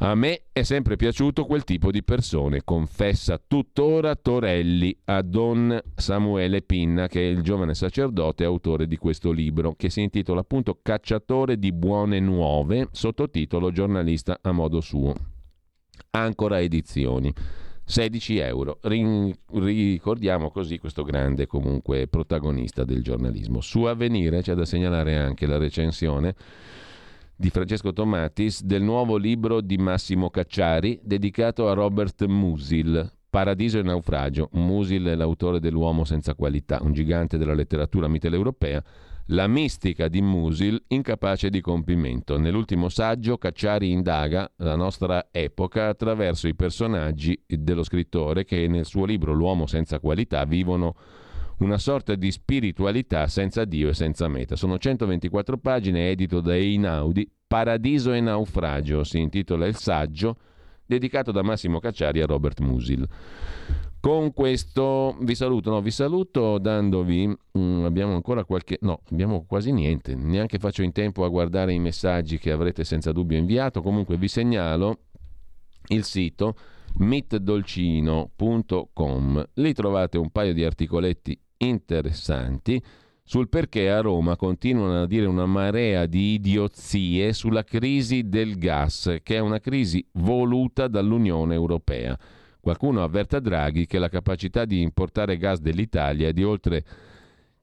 [0.03, 6.63] A me è sempre piaciuto quel tipo di persone, confessa tuttora Torelli a Don Samuele
[6.63, 11.59] Pinna, che è il giovane sacerdote autore di questo libro, che si intitola appunto Cacciatore
[11.59, 15.13] di buone nuove, sottotitolo Giornalista a modo suo.
[16.09, 17.31] Ancora edizioni.
[17.83, 18.79] 16 euro.
[18.81, 23.61] ricordiamo così questo grande comunque protagonista del giornalismo.
[23.61, 26.33] Su Avvenire c'è da segnalare anche la recensione
[27.41, 33.81] di Francesco Tomatis del nuovo libro di Massimo Cacciari dedicato a Robert Musil, Paradiso e
[33.81, 34.49] naufragio.
[34.51, 38.83] Musil è l'autore dell'Uomo senza qualità, un gigante della letteratura mitteleuropea
[39.27, 42.37] la mistica di Musil incapace di compimento.
[42.37, 49.05] Nell'ultimo saggio Cacciari indaga la nostra epoca attraverso i personaggi dello scrittore che nel suo
[49.05, 50.95] libro L'uomo senza qualità vivono
[51.61, 54.55] una sorta di spiritualità senza Dio e senza meta.
[54.55, 60.37] Sono 124 pagine, edito da Einaudi, Paradiso e naufragio si intitola il saggio
[60.85, 63.07] dedicato da Massimo Cacciari a Robert Musil.
[63.99, 69.71] Con questo vi saluto, no, vi saluto dandovi, mm, abbiamo ancora qualche, no, abbiamo quasi
[69.71, 74.17] niente, neanche faccio in tempo a guardare i messaggi che avrete senza dubbio inviato, comunque
[74.17, 75.01] vi segnalo
[75.89, 76.55] il sito
[76.95, 82.81] mitdolcino.com, lì trovate un paio di articoletti interessanti
[83.23, 89.19] sul perché a Roma continuano a dire una marea di idiozie sulla crisi del gas,
[89.23, 92.17] che è una crisi voluta dall'Unione Europea.
[92.59, 96.83] Qualcuno avverta Draghi che la capacità di importare gas dell'Italia è di oltre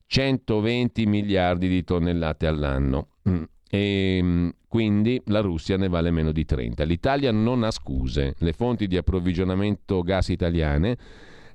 [0.07, 3.43] 120 miliardi di tonnellate all'anno mm.
[3.69, 6.83] e mm, quindi la Russia ne vale meno di 30.
[6.85, 8.35] L'Italia non ha scuse.
[8.39, 10.97] Le fonti di approvvigionamento gas italiane,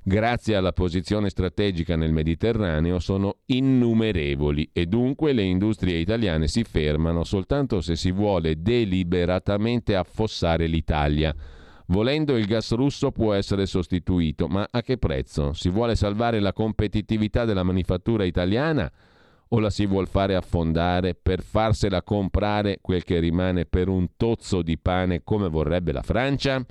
[0.04, 7.24] grazie alla posizione strategica nel Mediterraneo, sono innumerevoli e dunque le industrie italiane si fermano
[7.24, 11.34] soltanto se si vuole deliberatamente affossare l'Italia
[11.88, 15.52] Volendo il gas russo può essere sostituito, ma a che prezzo?
[15.52, 18.90] Si vuole salvare la competitività della manifattura italiana
[19.48, 24.62] o la si vuol fare affondare per farsela comprare quel che rimane per un tozzo
[24.62, 26.64] di pane come vorrebbe la Francia?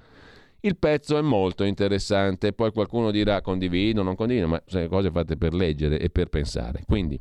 [0.65, 5.36] Il pezzo è molto interessante, poi qualcuno dirà condivido, non condivido, ma sono cose fatte
[5.36, 6.84] per leggere e per pensare.
[6.88, 7.19] Quindi,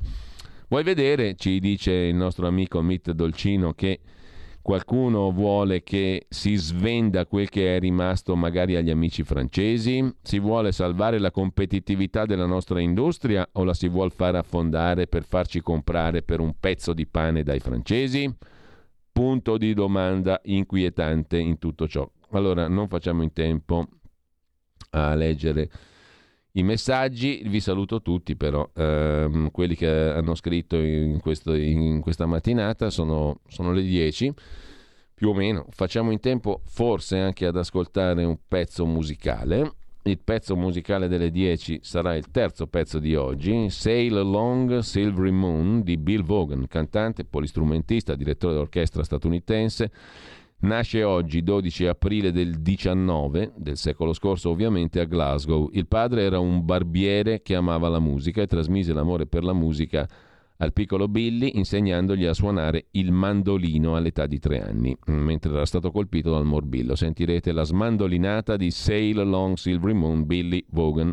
[0.69, 3.99] vuoi vedere, ci dice il nostro amico Mitt Dolcino, che
[4.63, 10.09] Qualcuno vuole che si svenda quel che è rimasto magari agli amici francesi?
[10.23, 15.25] Si vuole salvare la competitività della nostra industria o la si vuole fare affondare per
[15.25, 18.33] farci comprare per un pezzo di pane dai francesi?
[19.11, 22.09] Punto di domanda inquietante in tutto ciò.
[22.33, 23.87] Allora, non facciamo in tempo
[24.91, 25.71] a leggere
[26.53, 32.27] i messaggi, vi saluto tutti però, ehm, quelli che hanno scritto in, questo, in questa
[32.27, 34.33] mattinata sono, sono, le 10
[35.15, 39.75] più o meno, facciamo in tempo forse anche ad ascoltare un pezzo musicale.
[40.05, 45.83] Il pezzo musicale delle 10 sarà il terzo pezzo di oggi, Sail Along Silvery Moon
[45.83, 49.93] di Bill Vaughan, cantante, polistrumentista, direttore d'orchestra statunitense
[50.63, 55.69] Nasce oggi, 12 aprile del 19 del secolo scorso, ovviamente a Glasgow.
[55.73, 60.09] Il padre era un barbiere che amava la musica e trasmise l'amore per la musica
[60.59, 65.91] al piccolo Billy insegnandogli a suonare il mandolino all'età di tre anni, mentre era stato
[65.91, 66.95] colpito dal morbillo.
[66.95, 71.13] Sentirete la smandolinata di Sail Along Silvery Moon, Billy Vaughan.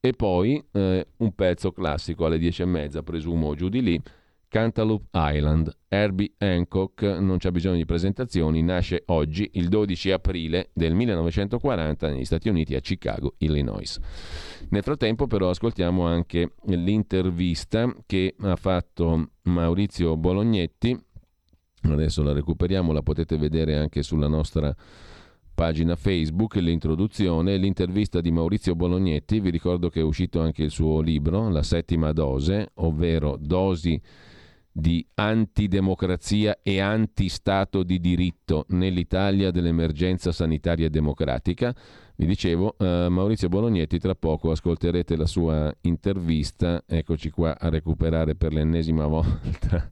[0.00, 4.02] E poi eh, un pezzo classico alle dieci e mezza, presumo giù di lì,
[4.52, 5.74] Cantaloupe Island.
[5.88, 12.26] Herbie Hancock, non c'è bisogno di presentazioni, nasce oggi, il 12 aprile del 1940 negli
[12.26, 13.98] Stati Uniti a Chicago, Illinois.
[14.68, 21.02] Nel frattempo però ascoltiamo anche l'intervista che ha fatto Maurizio Bolognetti,
[21.84, 24.76] adesso la recuperiamo, la potete vedere anche sulla nostra
[25.54, 31.00] pagina Facebook, l'introduzione, l'intervista di Maurizio Bolognetti, vi ricordo che è uscito anche il suo
[31.00, 33.98] libro, La settima dose, ovvero dosi
[34.72, 41.74] di antidemocrazia e antistato di diritto nell'Italia dell'emergenza sanitaria democratica.
[42.16, 48.34] Vi dicevo, eh, Maurizio Bolognetti, tra poco ascolterete la sua intervista, eccoci qua a recuperare
[48.34, 49.90] per l'ennesima volta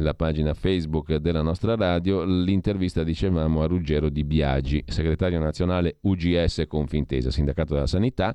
[0.00, 6.64] la pagina Facebook della nostra radio, l'intervista dicevamo a Ruggero Di Biagi, segretario nazionale UGS
[6.68, 8.34] Confintesa, Sindacato della Sanità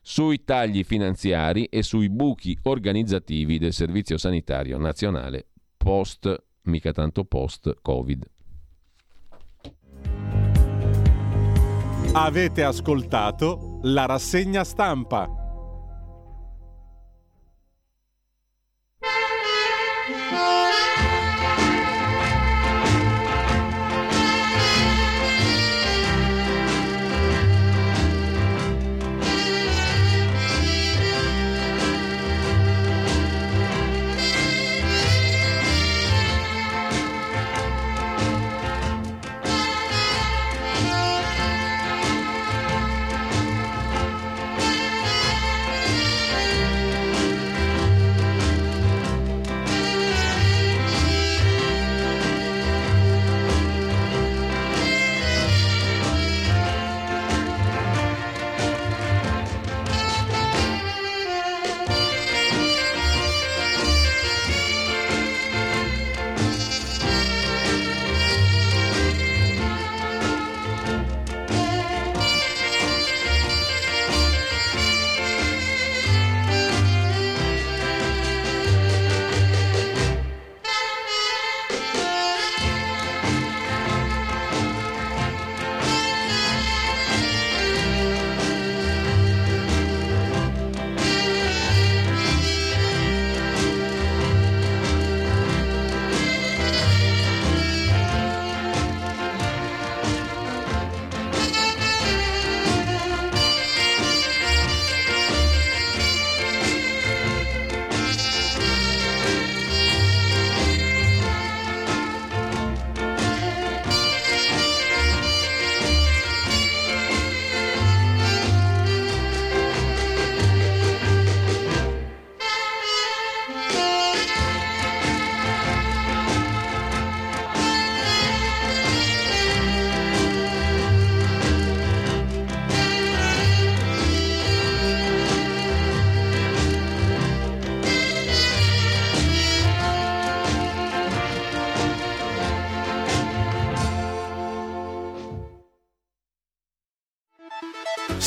[0.00, 7.78] sui tagli finanziari e sui buchi organizzativi del Servizio Sanitario Nazionale post, mica tanto post,
[7.80, 8.24] Covid.
[12.12, 15.40] Avete ascoltato la rassegna stampa.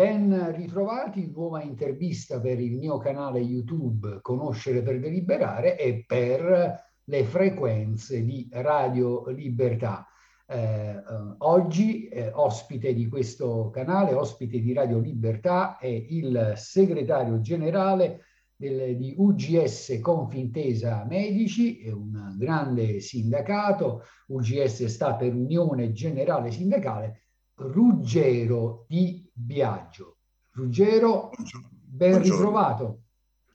[0.00, 7.24] Ben ritrovati, nuova intervista per il mio canale YouTube Conoscere per Deliberare e per le
[7.24, 10.06] frequenze di Radio Libertà.
[10.46, 11.02] Eh, eh,
[11.40, 18.20] oggi eh, ospite di questo canale, ospite di Radio Libertà, è il segretario generale
[18.56, 27.24] del, di UGS Confintesa Medici, è un grande sindacato, UGS sta per Unione Generale Sindacale,
[27.56, 30.18] Ruggero di Biagio.
[30.52, 32.36] Ruggero, ben Buongiorno.
[32.36, 33.02] ritrovato.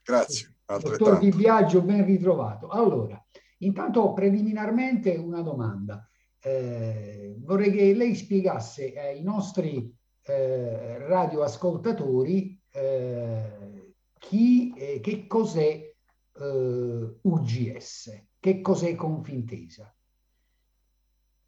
[0.04, 0.56] Grazie.
[0.66, 2.70] Dottor Di Biagio, ben ritrovato.
[2.70, 3.24] Allora,
[3.60, 6.10] intanto preliminarmente una domanda.
[6.40, 9.94] Eh, vorrei che lei spiegasse ai nostri
[10.24, 15.94] eh, radioascoltatori eh, chi, eh, che cos'è
[16.38, 19.96] eh, UGS, che cos'è Confintesa.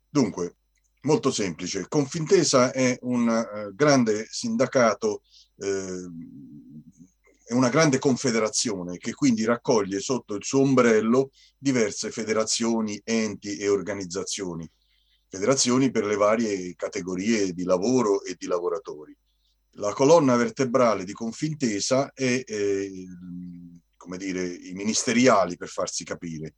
[0.09, 0.56] Dunque,
[1.07, 1.87] Molto semplice.
[1.87, 5.21] Confintesa è un uh, grande sindacato,
[5.55, 6.05] eh,
[7.45, 13.69] è una grande confederazione che quindi raccoglie sotto il suo ombrello diverse federazioni, enti e
[13.69, 14.69] organizzazioni.
[15.29, 19.17] Federazioni per le varie categorie di lavoro e di lavoratori.
[19.75, 23.05] La colonna vertebrale di Confintesa è, eh,
[23.95, 26.55] come dire, i ministeriali per farsi capire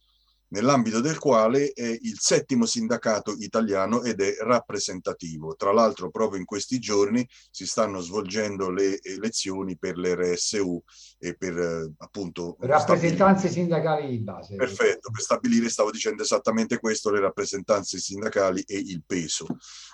[0.49, 5.55] nell'ambito del quale è il settimo sindacato italiano ed è rappresentativo.
[5.55, 10.81] Tra l'altro proprio in questi giorni si stanno svolgendo le elezioni per le RSU
[11.17, 12.57] e per eh, appunto...
[12.59, 13.77] Rappresentanze stabilire...
[13.79, 14.55] sindacali di base.
[14.55, 19.45] Perfetto, per stabilire, stavo dicendo esattamente questo, le rappresentanze sindacali e il peso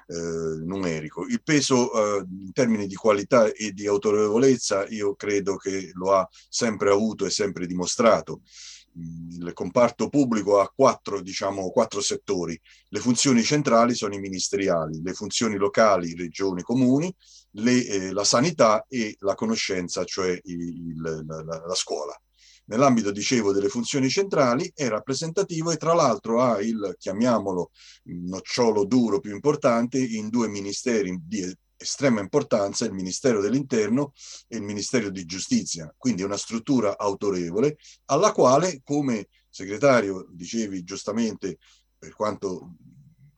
[0.08, 0.16] eh,
[0.64, 1.26] numerico.
[1.26, 6.28] Il peso eh, in termini di qualità e di autorevolezza io credo che lo ha
[6.50, 8.42] sempre avuto e sempre dimostrato
[8.98, 12.60] il comparto pubblico ha quattro, diciamo, quattro settori.
[12.90, 17.14] Le funzioni centrali sono i ministeriali, le funzioni locali, regioni, comuni,
[17.52, 22.18] le, eh, la sanità e la conoscenza, cioè il, la, la, scuola.
[22.68, 27.72] Nell'ambito, dicevo, delle funzioni centrali è rappresentativo e tra l'altro ha il, chiamiamolo,
[28.06, 34.14] nocciolo duro più importante in due ministeri di estrema importanza il Ministero dell'Interno
[34.48, 41.58] e il Ministero di Giustizia, quindi una struttura autorevole alla quale come segretario, dicevi giustamente
[41.98, 42.76] per quanto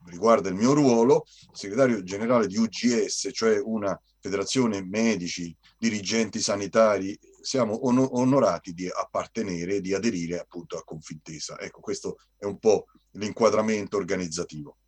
[0.06, 7.86] riguarda il mio ruolo, segretario generale di UGS, cioè una federazione medici, dirigenti sanitari, siamo
[7.86, 11.58] on- onorati di appartenere e di aderire appunto a Confintesa.
[11.60, 14.78] Ecco, questo è un po' l'inquadramento organizzativo.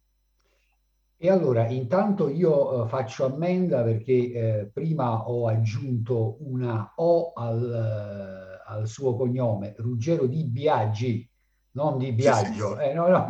[1.22, 7.62] E allora, intanto io eh, faccio ammenda perché eh, prima ho aggiunto una O al,
[7.62, 11.30] eh, al, suo cognome, Ruggero di Biagi,
[11.72, 12.74] non di Biagio.
[12.74, 13.26] Sì, eh, no, no,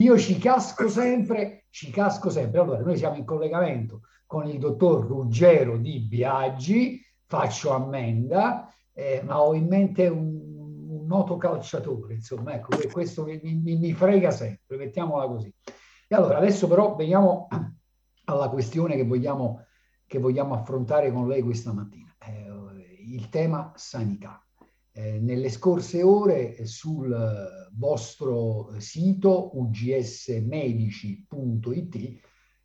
[0.00, 2.58] io ci casco sempre, ci casco sempre.
[2.58, 9.40] Allora, noi siamo in collegamento con il dottor Ruggero di Biagi, faccio ammenda, eh, ma
[9.40, 10.40] ho in mente un,
[10.88, 15.54] un, noto calciatore, insomma, ecco, questo mi, mi, mi frega sempre, mettiamola così.
[16.12, 17.48] E allora adesso però veniamo
[18.24, 19.64] alla questione che vogliamo,
[20.06, 22.52] che vogliamo affrontare con lei questa mattina, eh,
[23.06, 24.46] il tema sanità.
[24.92, 27.16] Eh, nelle scorse ore sul
[27.72, 32.20] vostro sito ugsmedici.it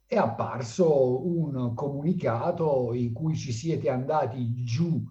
[0.06, 5.02] è apparso un comunicato in cui ci siete andati giù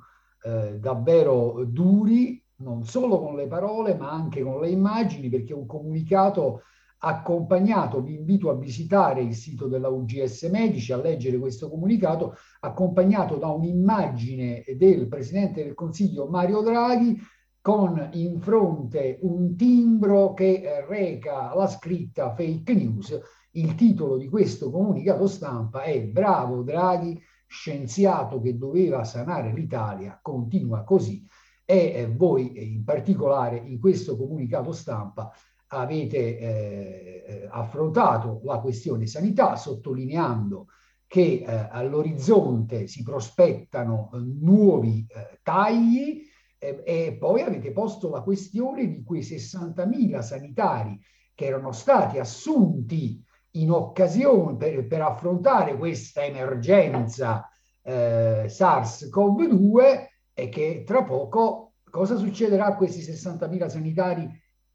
[0.42, 5.64] eh, davvero duri, non solo con le parole ma anche con le immagini, perché un
[5.64, 6.60] comunicato
[6.98, 13.36] accompagnato, vi invito a visitare il sito della UGS Medici, a leggere questo comunicato, accompagnato
[13.36, 17.18] da un'immagine del Presidente del Consiglio Mario Draghi
[17.60, 23.20] con in fronte un timbro che reca la scritta fake news.
[23.52, 30.84] Il titolo di questo comunicato stampa è Bravo Draghi, scienziato che doveva sanare l'Italia, continua
[30.84, 31.26] così.
[31.64, 35.32] E voi in particolare in questo comunicato stampa
[35.68, 40.68] avete eh, eh, affrontato la questione sanità sottolineando
[41.06, 46.22] che eh, all'orizzonte si prospettano eh, nuovi eh, tagli
[46.58, 51.00] eh, e poi avete posto la questione di quei 60.000 sanitari
[51.34, 57.48] che erano stati assunti in occasione per, per affrontare questa emergenza
[57.82, 64.28] eh, SARS-CoV-2 e che tra poco cosa succederà a questi 60.000 sanitari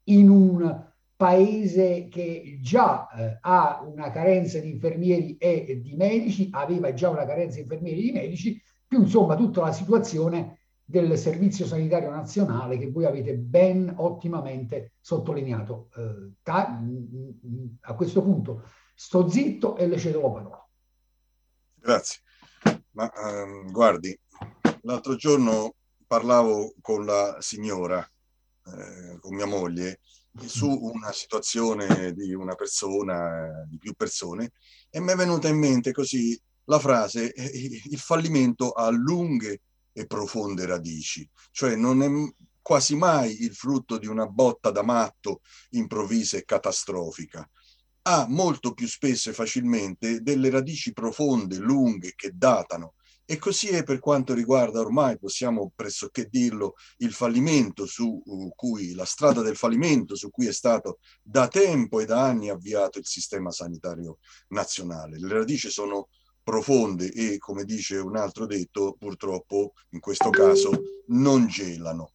[0.04, 6.92] in un paese che già eh, ha una carenza di infermieri e di medici, aveva
[6.92, 11.64] già una carenza di infermieri e di medici, più insomma tutta la situazione del Servizio
[11.64, 15.88] Sanitario Nazionale che voi avete ben ottimamente sottolineato.
[15.96, 16.82] Eh, ta-
[17.80, 20.68] a questo punto sto zitto e le cedo la parola.
[21.74, 22.20] Grazie.
[22.90, 24.16] Ma um, guardi,
[24.82, 25.74] l'altro giorno
[26.06, 28.06] parlavo con la signora,
[28.66, 30.00] eh, con mia moglie,
[30.46, 34.52] su una situazione di una persona, di più persone,
[34.88, 39.60] e mi è venuta in mente così la frase, eh, il fallimento ha lunghe
[39.92, 42.08] e profonde radici, cioè non è
[42.62, 47.48] quasi mai il frutto di una botta da matto improvvisa e catastrofica,
[48.04, 52.94] ha molto più spesso e facilmente delle radici profonde, lunghe, che datano
[53.32, 58.92] e così è per quanto riguarda ormai, possiamo pressoché dirlo, il fallimento su uh, cui,
[58.92, 63.06] la strada del fallimento su cui è stato da tempo e da anni avviato il
[63.06, 64.18] sistema sanitario
[64.48, 65.18] nazionale.
[65.18, 66.10] Le radici sono
[66.42, 70.70] profonde e, come dice un altro detto, purtroppo in questo caso
[71.06, 72.12] non gelano.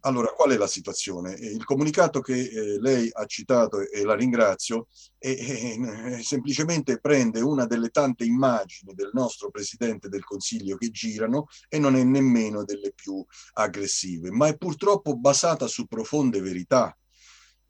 [0.00, 1.32] Allora, qual è la situazione?
[1.34, 4.86] Il comunicato che eh, lei ha citato e la ringrazio
[5.18, 10.90] è, è, è, semplicemente prende una delle tante immagini del nostro Presidente del Consiglio che
[10.90, 16.96] girano e non è nemmeno delle più aggressive, ma è purtroppo basata su profonde verità.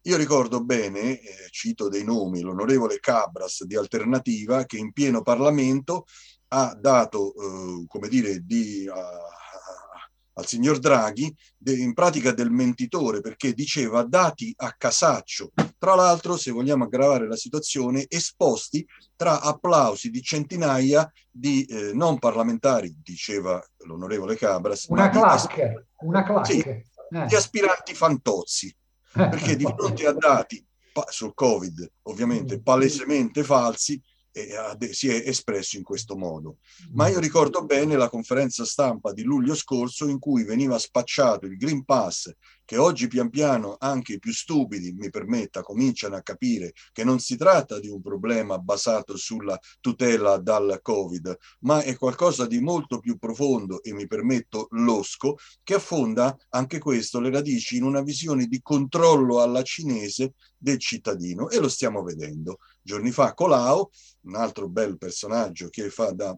[0.03, 6.07] Io ricordo bene, eh, cito dei nomi, l'onorevole Cabras di Alternativa che in pieno Parlamento
[6.49, 8.87] ha dato, eh, come dire, di...
[8.87, 9.45] Uh,
[10.39, 11.35] al signor Draghi
[11.67, 17.37] in pratica del mentitore perché diceva dati a casaccio, tra l'altro se vogliamo aggravare la
[17.37, 25.85] situazione esposti tra applausi di centinaia di eh, non parlamentari, diceva l'onorevole Cabras, una clac,
[26.01, 26.47] una clac.
[26.47, 26.85] Sì, eh.
[27.27, 28.75] di aspiranti fantozzi,
[29.13, 30.65] perché di fronte a dati
[31.09, 34.01] sul Covid ovviamente palesemente falsi
[34.91, 36.59] si è espresso in questo modo.
[36.93, 41.57] Ma io ricordo bene la conferenza stampa di luglio scorso in cui veniva spacciato il
[41.57, 42.31] Green Pass
[42.67, 47.21] che oggi pian piano anche i più stupidi, mi permetta, cominciano a capire che non
[47.21, 52.99] si tratta di un problema basato sulla tutela dal Covid, ma è qualcosa di molto
[52.99, 58.47] più profondo e mi permetto losco, che affonda anche questo le radici in una visione
[58.47, 62.59] di controllo alla cinese del cittadino e lo stiamo vedendo.
[62.83, 63.89] Giorni fa Colau,
[64.23, 66.37] un altro bel personaggio che fa da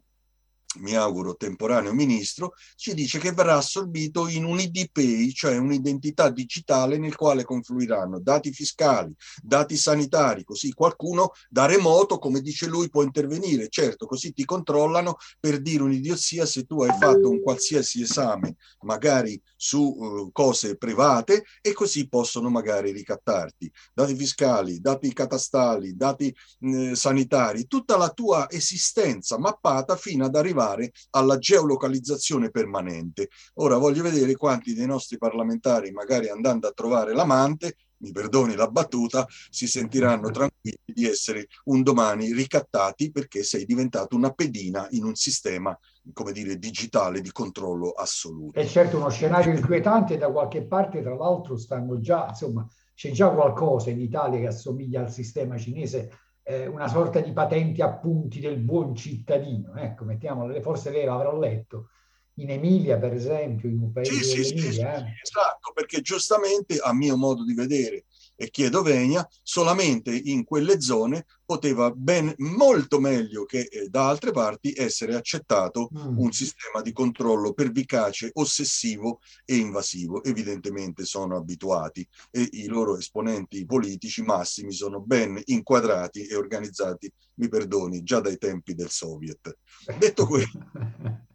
[0.76, 6.98] mi auguro temporaneo ministro, ci dice che verrà assorbito in un IDPay, cioè un'identità digitale
[6.98, 13.02] nel quale confluiranno dati fiscali, dati sanitari, così qualcuno da remoto, come dice lui, può
[13.02, 13.68] intervenire.
[13.68, 19.40] Certo, così ti controllano per dire un'idiozia se tu hai fatto un qualsiasi esame, magari
[19.56, 23.72] su uh, cose private, e così possono magari ricattarti.
[23.94, 30.56] Dati fiscali, dati catastali, dati uh, sanitari, tutta la tua esistenza mappata fino ad arrivare
[30.59, 33.28] arrivare alla geolocalizzazione permanente.
[33.54, 38.68] Ora voglio vedere quanti dei nostri parlamentari, magari andando a trovare l'amante, mi perdoni la
[38.68, 45.04] battuta, si sentiranno tranquilli di essere un domani ricattati perché sei diventato una pedina in
[45.04, 45.76] un sistema,
[46.12, 48.59] come dire, digitale di controllo assoluto.
[48.59, 53.30] È certo uno scenario inquietante da qualche parte, tra l'altro stanno già, insomma, c'è già
[53.30, 56.11] qualcosa in Italia che assomiglia al sistema cinese
[56.49, 59.74] eh, una sorta di patenti appunti del buon cittadino.
[59.76, 61.90] Ecco, mettiamolo, forse lei l'avrà letto.
[62.38, 65.05] In Emilia, per esempio, in un paese sì, sì, sì, eh.
[65.22, 68.05] esatto, perché giustamente, a mio modo di vedere,
[68.41, 74.30] e chiedo venia, solamente in quelle zone poteva ben molto meglio che eh, da altre
[74.30, 76.18] parti essere accettato mm.
[76.18, 80.22] un sistema di controllo pervicace, ossessivo e invasivo.
[80.22, 87.49] Evidentemente sono abituati e i loro esponenti politici massimi sono ben inquadrati e organizzati, mi
[87.49, 89.59] perdoni, già dai tempi del Soviet.
[89.99, 90.59] Detto questo,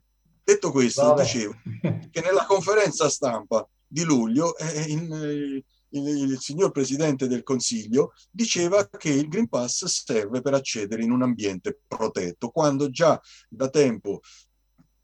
[0.42, 5.64] detto questo dicevo che nella conferenza stampa di luglio eh, in, eh,
[5.94, 11.12] il, il, signor Presidente del Consiglio diceva che il Green Pass serve per accedere in
[11.12, 13.20] un ambiente protetto, quando già
[13.50, 14.22] da tempo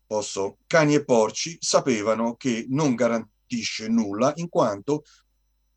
[0.05, 5.03] posso, cani e porci sapevano che non garantisce nulla in quanto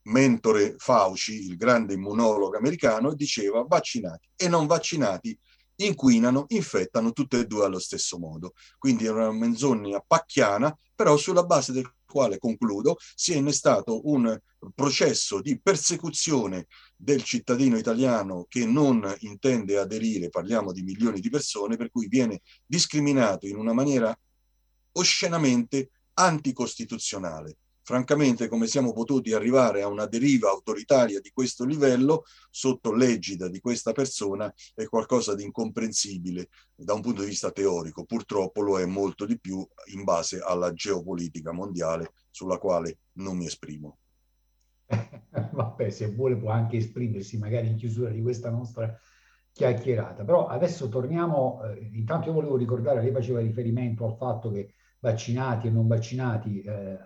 [0.05, 5.39] mentore Fauci, il grande immunologo americano, diceva vaccinati e non vaccinati
[5.77, 8.53] inquinano, infettano tutte e due allo stesso modo.
[8.79, 14.39] Quindi è una menzogna pacchiana, però sulla base del quale, concludo, si è innestato un
[14.75, 21.77] processo di persecuzione del cittadino italiano che non intende aderire, parliamo di milioni di persone,
[21.77, 24.17] per cui viene discriminato in una maniera
[24.93, 27.57] oscenamente anticostituzionale.
[27.85, 33.59] Francamente, come siamo potuti arrivare a una deriva autoritaria di questo livello sotto l'egida di
[33.59, 38.05] questa persona è qualcosa di incomprensibile da un punto di vista teorico.
[38.05, 43.47] Purtroppo lo è molto di più in base alla geopolitica mondiale sulla quale non mi
[43.47, 43.99] esprimo.
[45.53, 48.97] Vabbè, se vuole può anche esprimersi magari in chiusura di questa nostra
[49.51, 50.23] chiacchierata.
[50.25, 55.67] Però adesso torniamo, eh, intanto io volevo ricordare, lei faceva riferimento al fatto che vaccinati
[55.67, 56.97] e non vaccinati eh,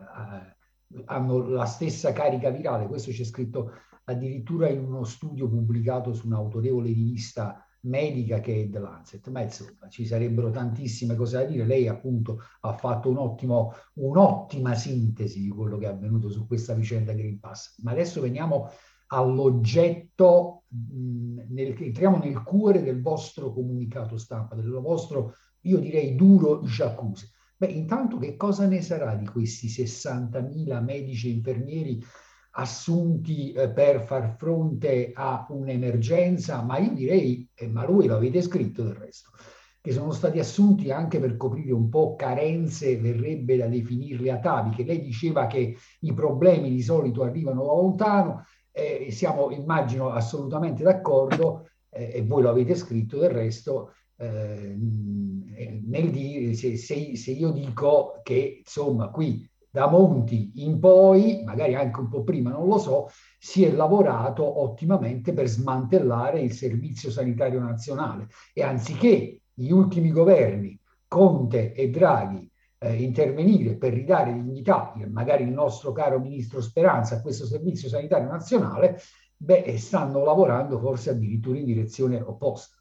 [1.07, 3.73] hanno la stessa carica virale, questo c'è scritto
[4.05, 9.89] addirittura in uno studio pubblicato su un'autorevole rivista medica che è The Lancet, ma insomma
[9.89, 11.65] ci sarebbero tantissime cose da dire.
[11.65, 16.75] Lei appunto ha fatto un ottimo, un'ottima sintesi di quello che è avvenuto su questa
[16.75, 17.81] vicenda Green Pass.
[17.83, 18.71] Ma adesso veniamo
[19.09, 27.29] all'oggetto, nel, entriamo nel cuore del vostro comunicato stampa, del vostro, io direi, duro jacuzzi.
[27.59, 32.05] Beh, intanto che cosa ne sarà di questi 60.000 medici e infermieri
[32.59, 36.61] assunti eh, per far fronte a un'emergenza?
[36.63, 39.31] Ma io direi, eh, ma lui lo avete scritto del resto,
[39.81, 44.85] che sono stati assunti anche per coprire un po' carenze, verrebbe da definirle ataviche.
[44.85, 51.71] Lei diceva che i problemi di solito arrivano da lontano, eh, siamo immagino assolutamente d'accordo,
[51.89, 54.75] eh, e voi lo avete scritto del resto, eh,
[55.87, 61.75] nel dire, se, se, se, io dico che insomma qui da Monti in poi, magari
[61.75, 63.09] anche un po' prima, non lo so,
[63.39, 70.79] si è lavorato ottimamente per smantellare il Servizio Sanitario Nazionale e anziché gli ultimi governi,
[71.07, 77.21] Conte e Draghi, eh, intervenire per ridare dignità, magari il nostro caro ministro Speranza, a
[77.21, 78.99] questo Servizio Sanitario Nazionale,
[79.37, 82.76] beh, stanno lavorando forse addirittura in direzione opposta.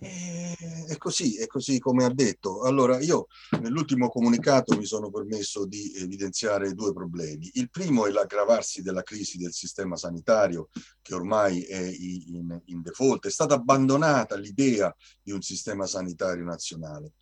[0.00, 2.62] Eh, è così, è così come ha detto.
[2.62, 3.26] Allora, io
[3.60, 7.50] nell'ultimo comunicato mi sono permesso di evidenziare due problemi.
[7.54, 10.68] Il primo è l'aggravarsi della crisi del sistema sanitario,
[11.02, 13.26] che ormai è in, in default.
[13.26, 17.14] È stata abbandonata l'idea di un sistema sanitario nazionale.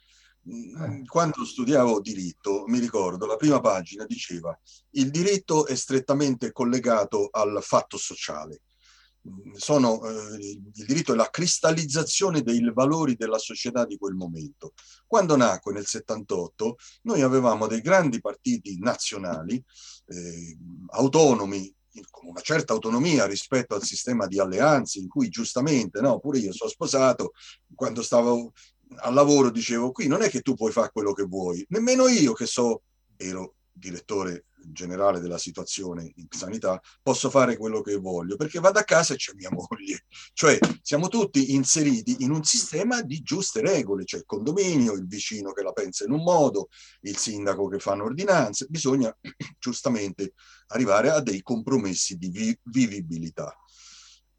[0.49, 4.57] Mm, quando studiavo diritto, mi ricordo, la prima pagina diceva
[4.91, 8.61] il diritto è strettamente collegato al fatto sociale
[9.55, 14.73] sono, eh, il diritto è la cristallizzazione dei valori della società di quel momento.
[15.07, 19.63] Quando nacque nel 78, noi avevamo dei grandi partiti nazionali,
[20.07, 20.57] eh,
[20.89, 21.75] autonomi,
[22.11, 26.53] con una certa autonomia rispetto al sistema di alleanze in cui giustamente, no, pure io
[26.53, 27.33] sono sposato,
[27.75, 28.53] quando stavo
[28.99, 32.33] al lavoro dicevo qui non è che tu puoi fare quello che vuoi, nemmeno io
[32.33, 32.83] che so,
[33.17, 38.85] ero direttore generale della situazione in sanità, posso fare quello che voglio, perché vado a
[38.85, 40.05] casa e c'è mia moglie.
[40.33, 45.53] Cioè siamo tutti inseriti in un sistema di giuste regole, c'è il condominio, il vicino
[45.53, 46.69] che la pensa in un modo,
[47.03, 49.15] il sindaco che fanno ordinanze, bisogna
[49.59, 50.35] giustamente
[50.69, 53.55] arrivare a dei compromessi di vi- vivibilità.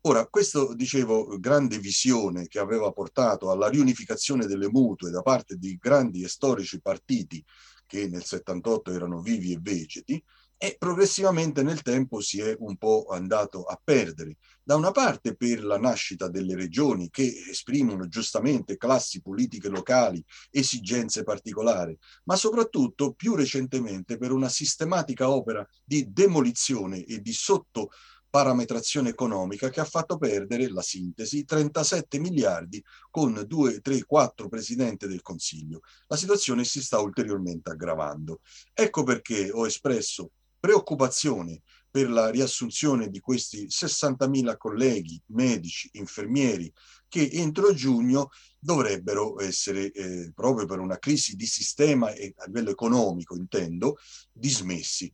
[0.02, 5.76] Ora, questo, dicevo, grande visione che aveva portato alla riunificazione delle mutue da parte di
[5.76, 7.44] grandi e storici partiti
[7.88, 10.24] che nel 78 erano vivi e vegeti,
[10.60, 14.38] e progressivamente nel tempo si è un po' andato a perdere.
[14.64, 21.24] Da una parte per la nascita delle regioni che esprimono giustamente classi politiche locali, esigenze
[21.24, 27.90] particolari, ma soprattutto più recentemente per una sistematica opera di demolizione e di sotto
[28.38, 35.08] parametrazione economica che ha fatto perdere la sintesi 37 miliardi con 2, 3, 4 presidenti
[35.08, 35.82] del Consiglio.
[36.06, 38.42] La situazione si sta ulteriormente aggravando.
[38.76, 40.30] Ecco perché ho espresso
[40.60, 46.72] preoccupazione per la riassunzione di questi 60.000 colleghi, medici, infermieri,
[47.08, 48.30] che entro giugno
[48.60, 53.98] dovrebbero essere, eh, proprio per una crisi di sistema e a livello economico intendo,
[54.32, 55.12] dismessi.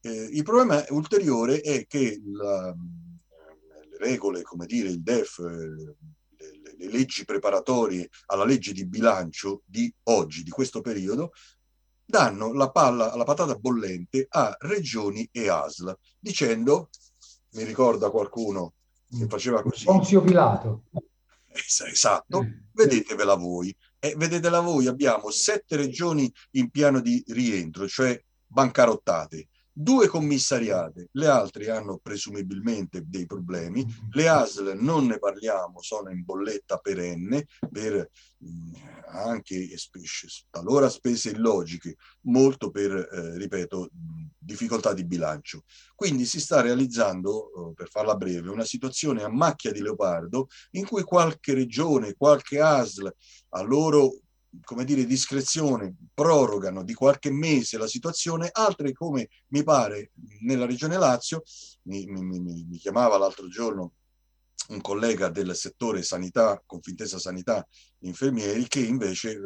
[0.00, 5.96] Eh, il problema ulteriore è che la, le regole, come dire, il DEF, eh,
[6.36, 11.32] le, le leggi preparatorie alla legge di bilancio di oggi, di questo periodo,
[12.04, 16.90] danno la palla, la patata bollente a regioni e ASL, dicendo,
[17.50, 18.74] mi ricorda qualcuno
[19.10, 19.84] che faceva così.
[19.84, 20.84] Ponzio Pilato.
[21.50, 23.76] Esatto, eh, vedetevela voi.
[23.98, 29.48] E vedetela voi, abbiamo sette regioni in piano di rientro, cioè bancarottate
[29.80, 36.24] due commissariate, le altre hanno presumibilmente dei problemi, le ASL non ne parliamo, sono in
[36.24, 38.72] bolletta perenne per mh,
[39.06, 39.68] anche
[40.50, 43.88] talora spese illogiche, molto per, eh, ripeto,
[44.36, 45.62] difficoltà di bilancio.
[45.94, 50.86] Quindi si sta realizzando, eh, per farla breve, una situazione a macchia di leopardo in
[50.86, 53.14] cui qualche regione, qualche ASL
[53.50, 54.22] a loro
[54.64, 60.96] come dire, discrezione prorogano di qualche mese la situazione, altre come mi pare nella regione
[60.96, 61.42] Lazio,
[61.82, 63.92] mi, mi, mi, chiamava l'altro giorno
[64.68, 67.66] un collega del settore sanità, Confintesa Sanità
[68.00, 69.38] Infermieri, che invece eh,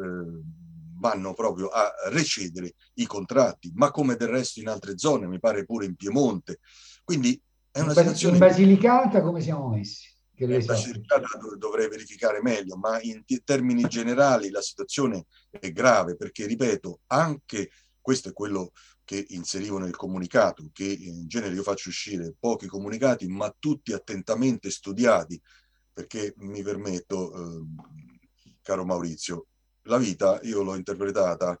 [0.99, 5.65] vanno proprio a recedere i contratti, ma come del resto in altre zone, mi pare
[5.65, 6.59] pure in Piemonte.
[7.03, 7.39] Quindi
[7.71, 8.33] è una situazione...
[8.33, 10.12] In Basilicata come siamo messi?
[10.35, 10.75] Che lei sa.
[11.57, 17.69] dovrei verificare meglio, ma in termini generali la situazione è grave perché, ripeto, anche
[18.01, 18.71] questo è quello
[19.05, 24.69] che inserivo nel comunicato, che in genere io faccio uscire pochi comunicati, ma tutti attentamente
[24.71, 25.39] studiati,
[25.91, 27.65] perché mi permetto, eh,
[28.61, 29.47] caro Maurizio,
[29.83, 31.59] la vita io l'ho interpretata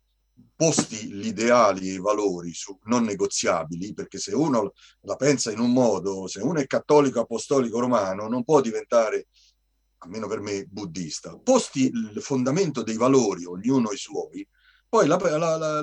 [0.55, 5.59] posti gli ideali e i valori su, non negoziabili, perché se uno la pensa in
[5.59, 9.27] un modo, se uno è cattolico, apostolico, romano, non può diventare,
[9.99, 11.37] almeno per me, buddista.
[11.37, 14.47] Posti il fondamento dei valori, ognuno i suoi,
[14.87, 15.81] poi la, la, la,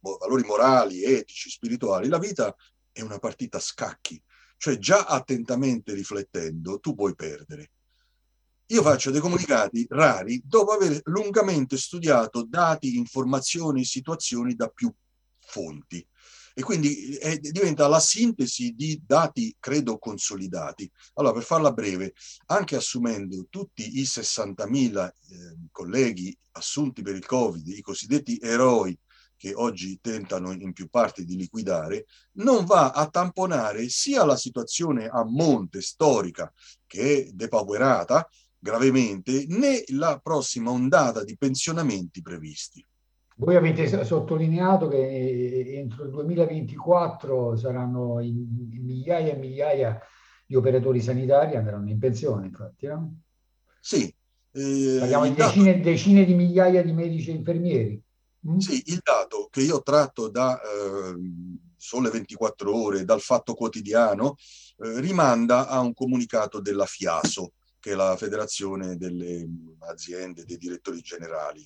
[0.00, 2.54] valori morali, etici, spirituali, la vita
[2.92, 4.22] è una partita a scacchi,
[4.56, 7.72] cioè già attentamente riflettendo tu puoi perdere.
[8.70, 14.92] Io faccio dei comunicati rari dopo aver lungamente studiato dati, informazioni, situazioni da più
[15.38, 16.04] fonti.
[16.52, 20.90] E quindi è, diventa la sintesi di dati, credo, consolidati.
[21.14, 22.14] Allora, per farla breve,
[22.46, 25.12] anche assumendo tutti i 60.000 eh,
[25.70, 28.98] colleghi assunti per il Covid, i cosiddetti eroi
[29.36, 32.06] che oggi tentano in più parti di liquidare,
[32.38, 36.50] non va a tamponare sia la situazione a monte storica,
[36.86, 38.26] che è depauperata,
[38.66, 42.84] gravemente né la prossima ondata di pensionamenti previsti.
[43.36, 50.00] Voi avete sottolineato che entro il 2024 saranno migliaia e migliaia
[50.44, 53.20] di operatori sanitari andranno in pensione, infatti, no?
[53.80, 54.12] Sì.
[54.52, 58.02] Eh, Parliamo di decine, decine, di migliaia di medici e infermieri.
[58.48, 58.58] Mm?
[58.58, 61.14] Sì, il dato che io tratto da eh,
[61.76, 64.36] Sole 24 Ore, dal Fatto Quotidiano,
[64.78, 67.52] eh, rimanda a un comunicato della FIASO,
[67.86, 69.48] che è la federazione delle
[69.86, 71.64] aziende, dei direttori generali.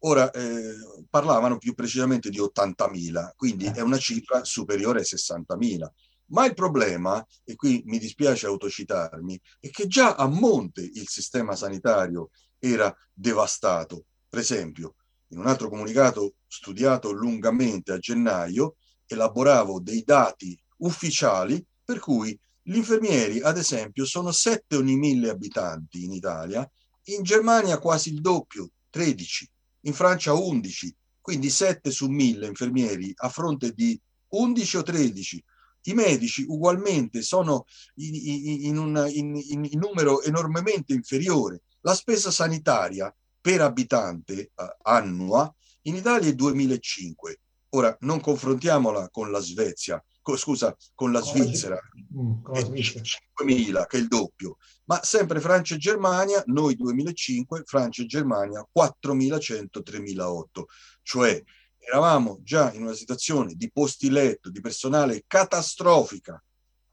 [0.00, 0.76] Ora, eh,
[1.10, 5.88] parlavano più precisamente di 80.000, quindi è una cifra superiore ai 60.000.
[6.26, 11.56] Ma il problema, e qui mi dispiace autocitarmi, è che già a monte il sistema
[11.56, 14.04] sanitario era devastato.
[14.28, 14.94] Per esempio,
[15.30, 22.38] in un altro comunicato studiato lungamente a gennaio, elaboravo dei dati ufficiali per cui
[22.68, 26.68] gli infermieri, ad esempio, sono 7 ogni 1000 abitanti in Italia,
[27.04, 29.48] in Germania quasi il doppio, 13,
[29.82, 33.96] in Francia 11, quindi 7 su 1000 infermieri a fronte di
[34.30, 35.44] 11 o 13.
[35.82, 37.66] I medici ugualmente sono
[37.98, 41.62] in, in, in un in, numero enormemente inferiore.
[41.82, 44.50] La spesa sanitaria per abitante eh,
[44.82, 47.40] annua in Italia è 2005.
[47.76, 50.04] Ora non confrontiamola con la Svezia,
[50.34, 51.78] scusa, con la Svizzera,
[52.18, 53.04] mm, con la Svizzera.
[53.38, 54.56] 5.000 che è il doppio,
[54.86, 60.64] ma sempre Francia e Germania, noi 2005, Francia e Germania 4.100, 3.008,
[61.02, 61.40] cioè
[61.78, 66.42] eravamo già in una situazione di posti letto, di personale catastrofica,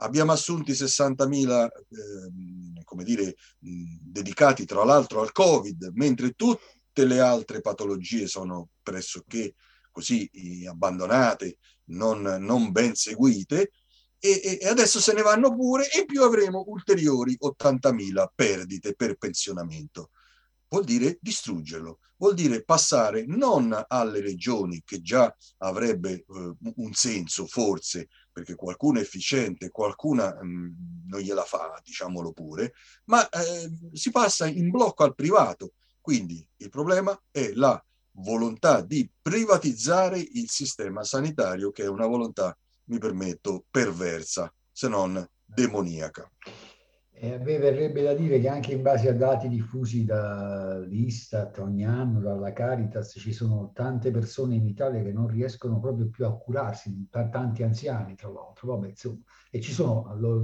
[0.04, 7.20] abbiamo assunti 60.000, eh, come dire, mh, dedicati tra l'altro al Covid, mentre tutte le
[7.20, 9.56] altre patologie sono pressoché
[9.92, 10.30] così
[10.68, 13.72] abbandonate, non, non ben seguite,
[14.20, 20.12] e, e, adesso se ne vanno pure e più avremo ulteriori 80.000 perdite per pensionamento.
[20.70, 26.26] Vuol dire distruggerlo, vuol dire passare non alle regioni che già avrebbe eh,
[26.76, 30.68] un senso forse, perché qualcuna è efficiente, qualcuna mh, mm,
[31.08, 32.74] non gliela fa, diciamolo pure,
[33.06, 35.74] ma eh, si passa in blocco al privato.
[36.00, 37.84] Quindi il problema è la
[38.14, 45.26] volontà di privatizzare il sistema sanitario, che è una volontà, mi permetto, perversa, se non
[45.46, 46.30] demoniaca.
[47.16, 51.86] E a me verrebbe da dire che anche in base a dati diffusi dall'Istat ogni
[51.86, 56.36] anno, dalla Caritas, ci sono tante persone in Italia che non riescono proprio più a
[56.36, 58.74] curarsi, tanti anziani tra l'altro.
[58.74, 60.44] Vabbè, insomma, e ci sono, lo,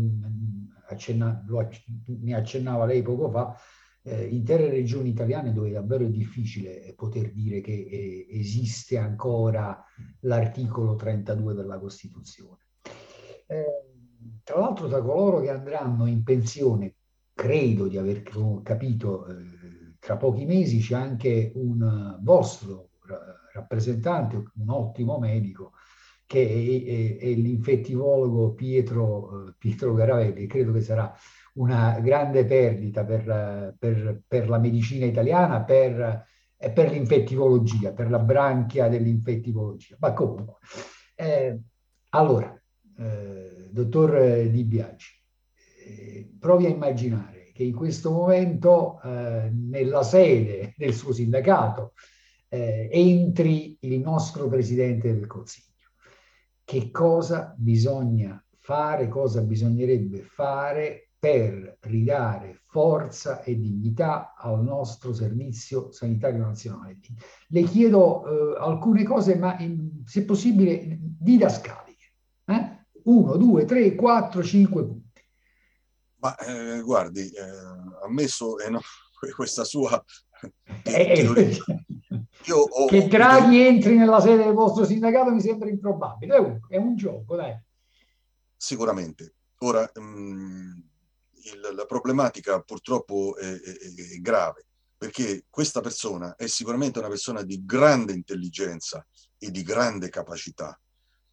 [0.87, 1.67] accenna, lo,
[2.05, 3.53] ne accennava lei poco fa,
[4.03, 9.83] eh, intere regioni italiane dove davvero è difficile poter dire che eh, esiste ancora
[10.21, 12.67] l'articolo 32 della Costituzione.
[13.47, 13.83] Eh,
[14.43, 16.95] tra l'altro tra coloro che andranno in pensione,
[17.33, 18.23] credo di aver
[18.63, 22.89] capito, eh, tra pochi mesi c'è anche un vostro
[23.53, 25.73] rappresentante, un ottimo medico,
[26.29, 31.11] che è, è, è l'infettivologo Pietro, Pietro Garavelli, credo che sarà
[31.53, 38.87] una grande perdita per, per, per la medicina italiana, per, per, l'infettivologia, per la branchia
[38.89, 39.95] dell'infettivologia.
[39.97, 40.57] Ma comunque,
[41.15, 41.59] eh,
[42.09, 42.61] allora,
[42.99, 45.11] eh, dottor Di Biagi,
[45.83, 51.93] eh, provi a immaginare che in questo momento eh, nella sede del suo sindacato
[52.49, 55.68] eh, entri il nostro Presidente del Consiglio.
[56.69, 65.91] Che cosa bisogna fare, cosa bisognerebbe fare per ridare forza e dignità al nostro servizio
[65.91, 66.99] sanitario nazionale.
[67.47, 72.13] Le chiedo eh, alcune cose, ma in, se possibile didascaliche.
[72.45, 72.85] Eh?
[73.05, 75.23] Uno, due, tre, quattro, cinque punti.
[76.17, 78.81] Ma eh, guardi, eh, ammesso eh, no,
[79.35, 79.99] questa sua
[80.83, 81.25] eh,
[82.09, 86.61] ho, che Draghi entri nella sede del vostro sindacato mi sembra improbabile.
[86.67, 87.55] È un, gioco, dai.
[88.55, 89.35] Sicuramente.
[89.59, 90.71] Ora, mh, mm,
[91.43, 93.77] il, la problematica purtroppo è, è,
[94.13, 94.65] è, grave,
[94.97, 99.05] perché questa persona è sicuramente una persona di grande intelligenza
[99.37, 100.79] e di grande capacità.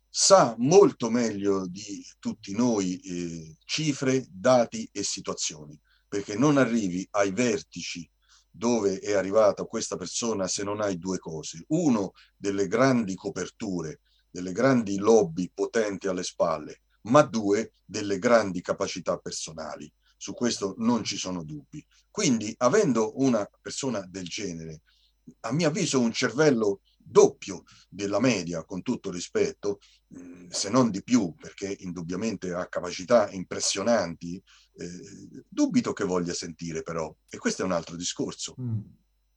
[0.09, 7.33] Sa molto meglio di tutti noi eh, cifre, dati e situazioni, perché non arrivi ai
[7.33, 8.09] vertici
[8.57, 11.65] dove è arrivata questa persona se non hai due cose.
[11.69, 14.01] Uno, delle grandi coperture,
[14.31, 19.93] delle grandi lobby potenti alle spalle, ma due, delle grandi capacità personali.
[20.17, 21.85] Su questo non ci sono dubbi.
[22.11, 24.83] Quindi, avendo una persona del genere,
[25.41, 29.79] a mio avviso un cervello doppio della media, con tutto rispetto,
[30.19, 34.43] mm, se non di più, perché indubbiamente ha capacità impressionanti,
[34.79, 38.55] eh, dubito che voglia sentire però, e questo è un altro discorso.
[38.61, 38.81] Mm.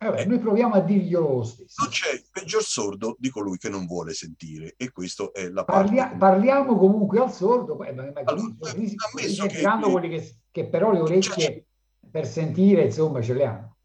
[0.01, 1.81] Eh noi proviamo a dirglielo lo stesso.
[1.81, 6.03] Non c'è peggior sordo di colui che non vuole sentire e questo è la Parlia,
[6.03, 6.17] parte.
[6.17, 9.61] Parliamo comunque al sordo, eh, ma, ma allora, così, così che,
[9.91, 11.65] quelli che, che, però le orecchie
[12.09, 13.77] per sentire insomma ce le hanno.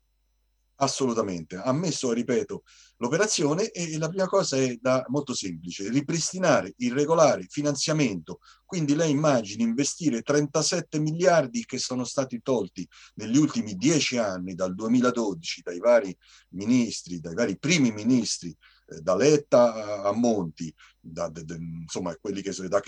[0.76, 2.64] Assolutamente, ammesso, ripeto,
[2.96, 8.40] l'operazione e la prima cosa è da, molto semplice, ripristinare il regolare finanziamento.
[8.64, 14.74] Quindi lei immagini investire 37 miliardi che sono stati tolti negli ultimi dieci anni, dal
[14.74, 16.16] 2012, dai vari
[16.50, 22.42] ministri, dai vari primi ministri, eh, da Letta a Monti, da, de, de, insomma quelli
[22.42, 22.82] che sono, da,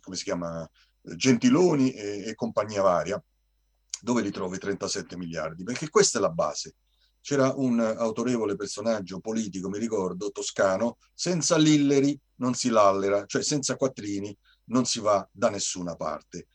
[0.00, 0.68] come si chiama,
[1.00, 3.22] Gentiloni e, e compagnia varia,
[4.02, 5.62] dove li trovi 37 miliardi?
[5.62, 6.74] Perché questa è la base
[7.22, 13.76] c'era un autorevole personaggio politico, mi ricordo, toscano, senza Lilleri non si lallera, cioè senza
[13.76, 16.48] quattrini non si va da nessuna parte.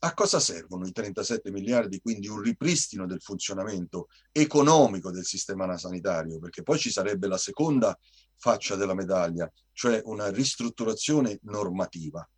[0.00, 2.00] A cosa servono i 37 miliardi?
[2.00, 7.96] Quindi un ripristino del funzionamento economico del sistema sanitario, perché poi ci sarebbe la seconda
[8.34, 12.28] faccia della medaglia, cioè una ristrutturazione normativa.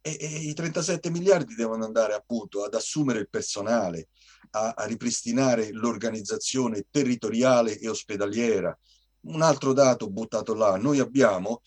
[0.00, 4.08] E, e i 37 miliardi devono andare appunto ad assumere il personale,
[4.50, 8.76] a, a ripristinare l'organizzazione territoriale e ospedaliera.
[9.22, 11.62] Un altro dato buttato là, noi abbiamo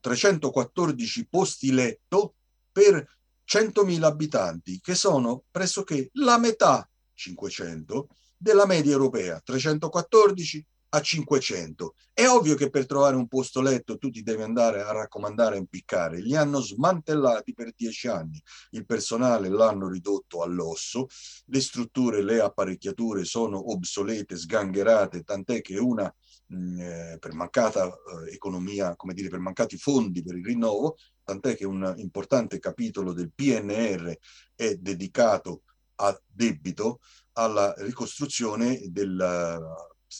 [0.00, 2.36] 314 posti letto
[2.72, 3.06] per
[3.46, 11.94] 100.000 abitanti, che sono pressoché la metà, 500, della media europea, 314 a 500.
[12.12, 15.58] È ovvio che per trovare un posto letto tu ti devi andare a raccomandare a
[15.58, 16.20] impiccare.
[16.20, 18.40] Li hanno smantellati per dieci anni.
[18.70, 21.08] Il personale l'hanno ridotto all'osso,
[21.46, 26.12] le strutture, le apparecchiature sono obsolete, sgangherate, tant'è che una
[26.46, 31.56] mh, eh, per mancata eh, economia, come dire, per mancati fondi per il rinnovo, tant'è
[31.56, 34.16] che un importante capitolo del PNR
[34.54, 35.62] è dedicato
[35.96, 37.00] a debito
[37.32, 39.16] alla ricostruzione del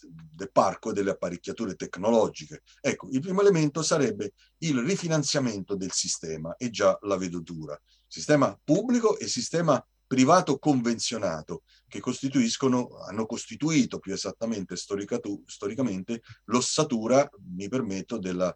[0.03, 2.63] del parco delle apparecchiature tecnologiche.
[2.81, 7.81] Ecco, il primo elemento sarebbe il rifinanziamento del sistema e già la vedutura.
[8.07, 17.69] Sistema pubblico e sistema privato convenzionato che costituiscono, hanno costituito più esattamente storicamente l'ossatura, mi
[17.69, 18.55] permetto, della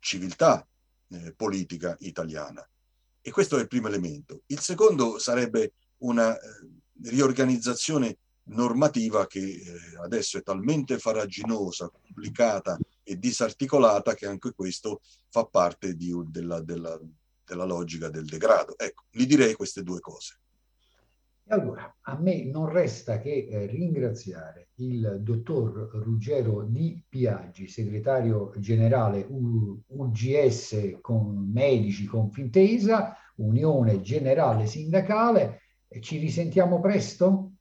[0.00, 0.66] civiltà
[1.10, 2.66] eh, politica italiana.
[3.20, 4.42] E questo è il primo elemento.
[4.46, 6.40] Il secondo sarebbe una eh,
[7.02, 8.18] riorganizzazione
[8.48, 9.62] normativa che eh,
[10.02, 16.98] adesso è talmente faraginosa, complicata e disarticolata che anche questo fa parte di, della, della,
[17.44, 18.78] della logica del degrado.
[18.78, 20.40] Ecco, gli direi queste due cose.
[21.50, 29.26] Allora, a me non resta che eh, ringraziare il dottor Ruggero Di Piaggi, segretario generale
[29.26, 35.62] UGS con Medici Confintesa, Unione Generale Sindacale.
[36.00, 37.52] Ci risentiamo presto?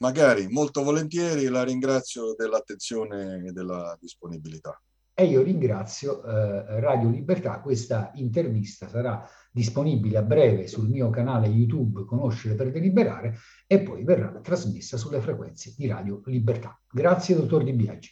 [0.00, 4.80] Magari, molto volentieri, la ringrazio dell'attenzione e della disponibilità.
[5.12, 11.48] E io ringrazio eh, Radio Libertà, questa intervista sarà disponibile a breve sul mio canale
[11.48, 13.36] YouTube Conoscere per Deliberare
[13.66, 16.80] e poi verrà trasmessa sulle frequenze di Radio Libertà.
[16.90, 18.10] Grazie, dottor Di Biaggi.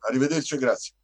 [0.00, 0.97] Arrivederci e grazie.